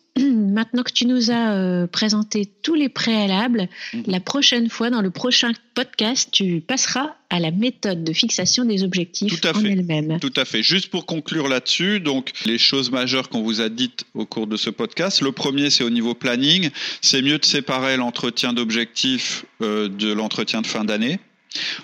maintenant 0.53 0.83
que 0.83 0.91
tu 0.91 1.05
nous 1.05 1.31
as 1.31 1.53
euh, 1.53 1.87
présenté 1.87 2.47
tous 2.61 2.75
les 2.75 2.89
préalables, 2.89 3.67
mhm. 3.93 4.03
la 4.07 4.19
prochaine 4.19 4.69
fois, 4.69 4.89
dans 4.89 5.01
le 5.01 5.09
prochain 5.09 5.51
podcast, 5.73 6.29
tu 6.31 6.61
passeras 6.61 7.15
à 7.29 7.39
la 7.39 7.51
méthode 7.51 8.03
de 8.03 8.13
fixation 8.13 8.63
des 8.63 8.83
objectifs 8.83 9.41
Tout 9.41 9.47
à 9.47 9.57
en 9.57 9.65
elle-même. 9.65 10.19
Tout 10.19 10.33
à 10.35 10.45
fait. 10.45 10.61
Juste 10.63 10.89
pour 10.89 11.05
conclure 11.05 11.47
là-dessus, 11.47 11.99
donc 11.99 12.31
les 12.45 12.57
choses 12.57 12.91
majeures 12.91 13.29
qu'on 13.29 13.41
vous 13.41 13.59
a 13.59 13.69
dites 13.69 14.05
au 14.13 14.25
cours 14.25 14.47
de 14.47 14.55
ce 14.55 14.69
podcast. 14.69 15.21
Le 15.21 15.31
premier, 15.31 15.69
c'est 15.69 15.83
au 15.83 15.89
niveau 15.89 16.13
planning. 16.13 16.69
C'est 17.01 17.21
mieux 17.21 17.39
de 17.39 17.45
séparer 17.45 17.97
l'entretien 17.97 18.53
d'objectifs 18.53 19.45
euh, 19.61 19.89
de 19.89 20.13
l'entretien 20.13 20.61
de 20.61 20.67
fin 20.67 20.85
d'année. 20.85 21.19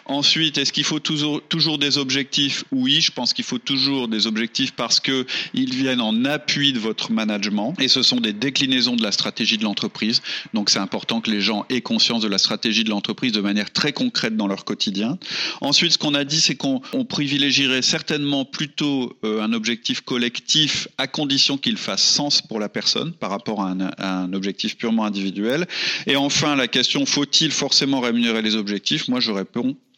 Ensuite, 0.06 0.58
est-ce 0.58 0.74
qu'il 0.74 0.84
faut 0.84 1.00
toujours, 1.00 1.78
des 1.78 1.98
objectifs? 1.98 2.64
Oui, 2.72 3.02
je 3.02 3.12
pense 3.12 3.34
qu'il 3.34 3.46
faut 3.46 3.58
toujours 3.58 4.08
des 4.08 4.28
objectifs 4.28 4.72
parce 4.72 5.00
qu'ils 5.00 5.26
viennent 5.74 6.02
en 6.02 6.26
appui 6.26 6.74
de 6.74 6.80
votre 6.80 7.12
management 7.12 7.76
et 7.80 7.88
ce 7.88 8.02
sont 8.02 8.20
des 8.20 8.34
déclinaisons 8.34 8.96
de 8.96 9.04
la 9.04 9.12
stratégie 9.12 9.58
de 9.58 9.64
l'entreprise. 9.64 10.22
Donc 10.54 10.70
c'est 10.70 10.80
important 10.80 11.22
que 11.22 11.32
les 11.32 11.42
gens 11.42 11.66
aient 11.70 11.82
conscience 11.82 12.22
de 12.22 12.28
la 12.28 12.38
stratégie 12.38 12.84
de 12.84 12.90
l'entreprise 12.90 13.32
de 13.32 13.42
manière 13.42 13.72
très 13.72 13.94
concrète 13.94 14.36
dans 14.36 14.48
leur 14.48 14.66
quotidien. 14.66 15.18
Ensuite, 15.62 15.94
ce 15.94 15.98
qu'on 15.98 16.16
a 16.16 16.24
dit, 16.24 16.42
c'est 16.42 16.56
qu'on 16.56 16.82
privilégierait 17.08 17.82
certainement 17.82 18.46
plutôt 18.46 19.18
euh, 19.24 19.42
un 19.42 19.54
objectif 19.54 20.02
collectif 20.02 20.88
à 20.98 21.08
condition 21.08 21.58
qu'il 21.58 21.78
fasse 21.78 22.04
sens 22.04 22.42
pour 22.42 22.60
la 22.60 22.70
personne 22.70 23.14
par 23.14 23.30
rapport 23.30 23.62
à 23.62 23.76
un, 24.00 24.34
objectif 24.34 24.78
purement 24.78 25.06
individuel. 25.06 25.68
Et 26.08 26.16
enfin, 26.16 26.56
la 26.56 26.68
question, 26.68 27.06
faut-il 27.06 27.52
forcément 27.52 28.00
rémunérer 28.00 28.42
les 28.42 28.56
objectifs? 28.56 29.08
Moi, 29.08 29.20
j'aurais 29.20 29.46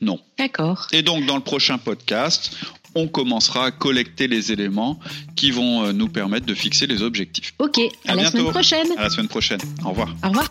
non. 0.01 0.19
D'accord. 0.37 0.87
Et 0.91 1.01
donc, 1.01 1.25
dans 1.25 1.35
le 1.35 1.43
prochain 1.43 1.77
podcast, 1.77 2.55
on 2.95 3.07
commencera 3.07 3.67
à 3.67 3.71
collecter 3.71 4.27
les 4.27 4.51
éléments 4.51 4.99
qui 5.35 5.51
vont 5.51 5.83
euh, 5.83 5.93
nous 5.93 6.09
permettre 6.09 6.45
de 6.45 6.53
fixer 6.53 6.87
les 6.87 7.01
objectifs. 7.01 7.53
Ok, 7.59 7.79
à, 8.07 8.15
la 8.15 8.29
semaine 8.29 8.49
prochaine. 8.49 8.87
À 8.97 9.03
la 9.03 9.09
semaine 9.09 9.27
prochaine. 9.27 9.61
Au 9.85 9.89
revoir. 9.89 10.13
Au 10.23 10.29
revoir. 10.29 10.49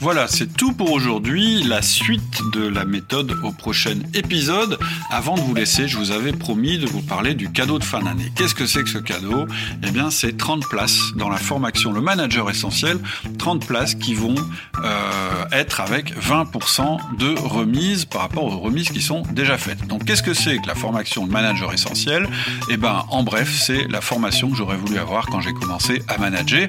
Voilà, 0.00 0.28
c'est 0.28 0.46
tout 0.46 0.72
pour 0.72 0.92
aujourd'hui. 0.92 1.64
La 1.64 1.82
suite 1.82 2.40
de 2.52 2.68
la 2.68 2.84
méthode 2.84 3.34
au 3.42 3.50
prochain 3.50 3.96
épisode. 4.14 4.78
Avant 5.10 5.34
de 5.34 5.40
vous 5.40 5.54
laisser, 5.54 5.88
je 5.88 5.96
vous 5.96 6.12
avais 6.12 6.30
promis 6.30 6.78
de 6.78 6.86
vous 6.86 7.02
parler 7.02 7.34
du 7.34 7.50
cadeau 7.50 7.80
de 7.80 7.84
fin 7.84 8.00
d'année. 8.00 8.30
Qu'est-ce 8.36 8.54
que 8.54 8.66
c'est 8.66 8.84
que 8.84 8.90
ce 8.90 8.98
cadeau? 8.98 9.46
Eh 9.82 9.90
bien, 9.90 10.10
c'est 10.10 10.36
30 10.36 10.68
places 10.68 11.00
dans 11.16 11.28
la 11.28 11.36
formation 11.36 11.92
Le 11.92 12.00
Manager 12.00 12.48
Essentiel. 12.48 12.98
30 13.38 13.66
places 13.66 13.96
qui 13.96 14.14
vont 14.14 14.36
euh, 14.84 15.44
être 15.50 15.80
avec 15.80 16.16
20% 16.16 17.16
de 17.18 17.36
remise 17.36 18.04
par 18.04 18.20
rapport 18.20 18.44
aux 18.44 18.58
remises 18.58 18.90
qui 18.90 19.02
sont 19.02 19.22
déjà 19.32 19.58
faites. 19.58 19.84
Donc, 19.88 20.04
qu'est-ce 20.04 20.22
que 20.22 20.34
c'est 20.34 20.58
que 20.58 20.68
la 20.68 20.76
formation 20.76 21.26
Le 21.26 21.32
Manager 21.32 21.72
Essentiel? 21.72 22.28
Eh 22.70 22.76
bien, 22.76 23.04
en 23.10 23.24
bref, 23.24 23.52
c'est 23.52 23.88
la 23.88 24.00
formation 24.00 24.48
que 24.48 24.56
j'aurais 24.56 24.76
voulu 24.76 24.96
avoir 24.96 25.26
quand 25.26 25.40
j'ai 25.40 25.52
commencé 25.52 26.02
à 26.06 26.18
manager. 26.18 26.68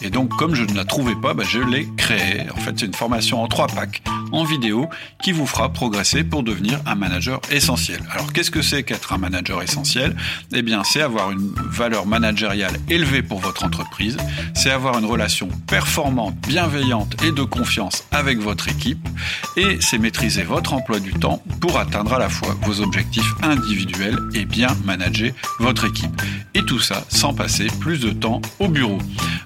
Et 0.00 0.08
donc, 0.08 0.30
comme 0.30 0.54
je 0.54 0.64
ne 0.64 0.74
la 0.74 0.86
trouvais 0.86 1.14
pas, 1.14 1.34
bah, 1.34 1.44
je 1.46 1.58
l'ai 1.58 1.86
créée. 1.98 2.46
C'est 2.78 2.86
une 2.86 2.94
formation 2.94 3.42
en 3.42 3.48
trois 3.48 3.66
packs 3.66 4.02
en 4.32 4.44
vidéo 4.44 4.88
qui 5.22 5.32
vous 5.32 5.46
fera 5.46 5.72
progresser 5.72 6.24
pour 6.24 6.42
devenir 6.42 6.80
un 6.86 6.94
manager 6.94 7.40
essentiel. 7.50 8.00
Alors 8.10 8.32
qu'est-ce 8.32 8.50
que 8.50 8.62
c'est 8.62 8.82
qu'être 8.82 9.12
un 9.12 9.18
manager 9.18 9.62
essentiel? 9.62 10.16
Eh 10.52 10.62
bien, 10.62 10.84
c'est 10.84 11.02
avoir 11.02 11.30
une 11.30 11.52
valeur 11.70 12.06
managériale 12.06 12.76
élevée 12.88 13.22
pour 13.22 13.40
votre 13.40 13.64
entreprise, 13.64 14.16
c'est 14.54 14.70
avoir 14.70 14.98
une 14.98 15.04
relation 15.04 15.48
performante, 15.66 16.34
bienveillante 16.46 17.22
et 17.24 17.32
de 17.32 17.42
confiance 17.42 18.04
avec 18.12 18.38
votre 18.38 18.68
équipe, 18.68 19.08
et 19.56 19.78
c'est 19.80 19.98
maîtriser 19.98 20.42
votre 20.42 20.72
emploi 20.72 21.00
du 21.00 21.12
temps 21.12 21.42
pour 21.60 21.78
atteindre 21.78 22.14
à 22.14 22.18
la 22.18 22.28
fois 22.28 22.56
vos 22.62 22.80
objectifs 22.80 23.34
individuels 23.42 24.18
et 24.34 24.44
bien 24.44 24.68
manager 24.84 25.32
votre 25.58 25.86
équipe. 25.86 26.22
Et 26.54 26.62
tout 26.62 26.80
ça 26.80 27.04
sans 27.08 27.34
passer 27.34 27.66
plus 27.80 28.00
de 28.00 28.10
temps 28.10 28.40
au 28.58 28.68
bureau. 28.68 28.98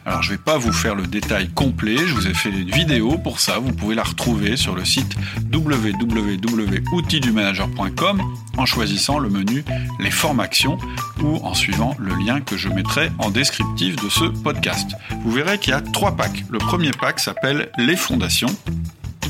Alors 0.07 0.23
je 0.23 0.33
ne 0.33 0.37
vais 0.37 0.43
pas 0.43 0.59
vous 0.59 0.73
faire 0.73 0.95
le 0.95 1.07
détail 1.07 1.49
complet, 1.51 1.97
je 1.97 2.15
vous 2.15 2.27
ai 2.27 2.35
fait 2.35 2.51
une 2.51 2.71
vidéo 2.71 3.14
pour 3.19 3.41
ça, 3.41 3.59
vous 3.59 3.73
pouvez 3.73 3.95
la 3.95 4.03
retrouver 4.03 4.57
sur 4.57 4.75
le 4.75 4.85
site 4.85 5.15
www.outildumanager.com 5.53 8.23
en 8.57 8.67
choisissant 8.67 9.19
le 9.19 9.29
menu 9.29 9.65
Les 10.01 10.11
formations 10.11 10.79
ou 11.23 11.37
en 11.43 11.55
suivant 11.55 11.95
le 11.99 12.15
lien 12.15 12.41
que 12.41 12.57
je 12.57 12.69
mettrai 12.69 13.11
en 13.19 13.31
descriptif 13.31 13.97
de 13.97 14.09
ce 14.09 14.25
podcast. 14.25 14.91
Vous 15.25 15.33
verrez 15.33 15.59
qu'il 15.59 15.71
y 15.71 15.75
a 15.75 15.81
trois 15.81 16.17
packs. 16.17 16.45
Le 16.51 16.59
premier 16.59 16.93
pack 16.93 17.21
s'appelle 17.21 17.71
Les 17.79 17.97
fondations. 17.97 18.55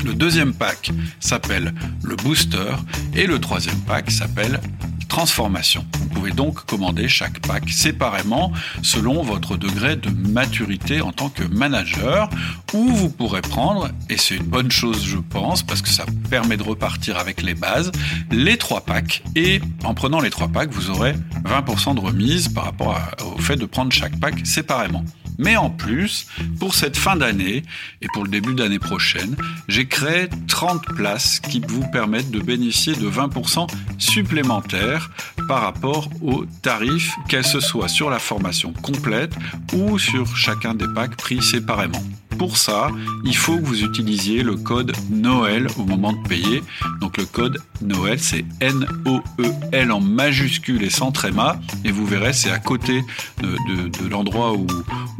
Le 0.03 0.13
deuxième 0.13 0.53
pack 0.53 0.91
s'appelle 1.19 1.73
le 2.03 2.15
booster 2.15 2.73
et 3.13 3.27
le 3.27 3.39
troisième 3.39 3.79
pack 3.81 4.09
s'appelle 4.11 4.59
transformation. 5.07 5.85
Vous 6.15 6.21
pouvez 6.21 6.31
donc 6.31 6.65
commander 6.65 7.09
chaque 7.09 7.45
pack 7.45 7.69
séparément 7.69 8.53
selon 8.81 9.21
votre 9.21 9.57
degré 9.57 9.97
de 9.97 10.09
maturité 10.09 11.01
en 11.01 11.11
tant 11.11 11.27
que 11.27 11.43
manager 11.43 12.29
ou 12.73 12.87
vous 12.87 13.09
pourrez 13.09 13.41
prendre, 13.41 13.89
et 14.09 14.15
c'est 14.15 14.37
une 14.37 14.45
bonne 14.45 14.71
chose 14.71 15.03
je 15.05 15.17
pense 15.17 15.61
parce 15.61 15.81
que 15.81 15.89
ça 15.89 16.05
permet 16.29 16.55
de 16.55 16.63
repartir 16.63 17.17
avec 17.17 17.41
les 17.41 17.53
bases, 17.53 17.91
les 18.31 18.57
trois 18.57 18.85
packs 18.85 19.23
et 19.35 19.59
en 19.83 19.93
prenant 19.93 20.21
les 20.21 20.29
trois 20.29 20.47
packs 20.47 20.71
vous 20.71 20.89
aurez 20.89 21.15
20% 21.43 21.95
de 21.95 21.99
remise 21.99 22.47
par 22.47 22.63
rapport 22.63 22.97
au 23.35 23.37
fait 23.41 23.57
de 23.57 23.65
prendre 23.65 23.91
chaque 23.91 24.17
pack 24.17 24.35
séparément. 24.45 25.03
Mais 25.37 25.55
en 25.55 25.69
plus, 25.69 26.27
pour 26.59 26.75
cette 26.75 26.97
fin 26.97 27.15
d'année 27.15 27.63
et 28.01 28.07
pour 28.13 28.23
le 28.23 28.29
début 28.29 28.53
d'année 28.53 28.79
prochaine, 28.79 29.35
j'ai 29.67 29.87
créé 29.87 30.29
30 30.47 30.85
places 30.95 31.39
qui 31.39 31.61
vous 31.67 31.85
permettent 31.91 32.31
de 32.31 32.39
bénéficier 32.39 32.95
de 32.95 33.09
20% 33.09 33.67
supplémentaires 33.97 35.11
par 35.47 35.61
rapport 35.61 36.09
aux 36.21 36.45
tarifs, 36.61 37.13
qu'elles 37.27 37.45
se 37.45 37.59
soient 37.59 37.87
sur 37.87 38.09
la 38.09 38.19
formation 38.19 38.73
complète 38.73 39.33
ou 39.73 39.99
sur 39.99 40.35
chacun 40.35 40.73
des 40.73 40.87
packs 40.87 41.15
pris 41.15 41.41
séparément. 41.41 42.03
Pour 42.37 42.57
ça, 42.57 42.89
il 43.23 43.35
faut 43.35 43.57
que 43.57 43.65
vous 43.65 43.83
utilisiez 43.83 44.43
le 44.43 44.55
code 44.55 44.91
Noël 45.09 45.67
au 45.77 45.85
moment 45.85 46.13
de 46.13 46.27
payer. 46.27 46.63
Donc 46.99 47.17
le 47.17 47.25
code 47.25 47.61
Noël, 47.81 48.19
c'est 48.19 48.45
N-O-E-L 48.59 49.91
en 49.91 50.01
majuscule 50.01 50.83
et 50.83 50.89
sans 50.89 51.11
tréma. 51.11 51.57
Et 51.83 51.91
vous 51.91 52.05
verrez, 52.05 52.33
c'est 52.33 52.51
à 52.51 52.59
côté 52.59 53.03
de, 53.41 54.09
l'endroit 54.09 54.53
où, 54.53 54.67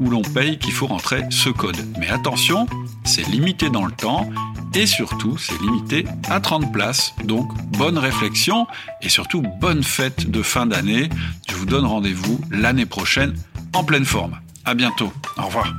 l'on 0.09 0.21
paye 0.21 0.57
qu'il 0.59 0.73
faut 0.73 0.87
rentrer 0.87 1.23
ce 1.29 1.49
code. 1.49 1.77
Mais 1.99 2.09
attention, 2.09 2.67
c'est 3.03 3.27
limité 3.27 3.69
dans 3.69 3.85
le 3.85 3.91
temps 3.91 4.29
et 4.73 4.85
surtout, 4.85 5.37
c'est 5.37 5.59
limité 5.61 6.05
à 6.29 6.39
30 6.39 6.71
places. 6.73 7.13
Donc, 7.23 7.49
bonne 7.77 7.97
réflexion 7.97 8.67
et 9.01 9.09
surtout, 9.09 9.41
bonne 9.61 9.83
fête 9.83 10.29
de 10.29 10.41
fin 10.41 10.65
d'année. 10.65 11.09
Je 11.49 11.55
vous 11.55 11.65
donne 11.65 11.85
rendez-vous 11.85 12.41
l'année 12.51 12.85
prochaine 12.85 13.35
en 13.73 13.83
pleine 13.83 14.05
forme. 14.05 14.37
À 14.65 14.73
bientôt. 14.73 15.13
Au 15.37 15.43
revoir. 15.43 15.73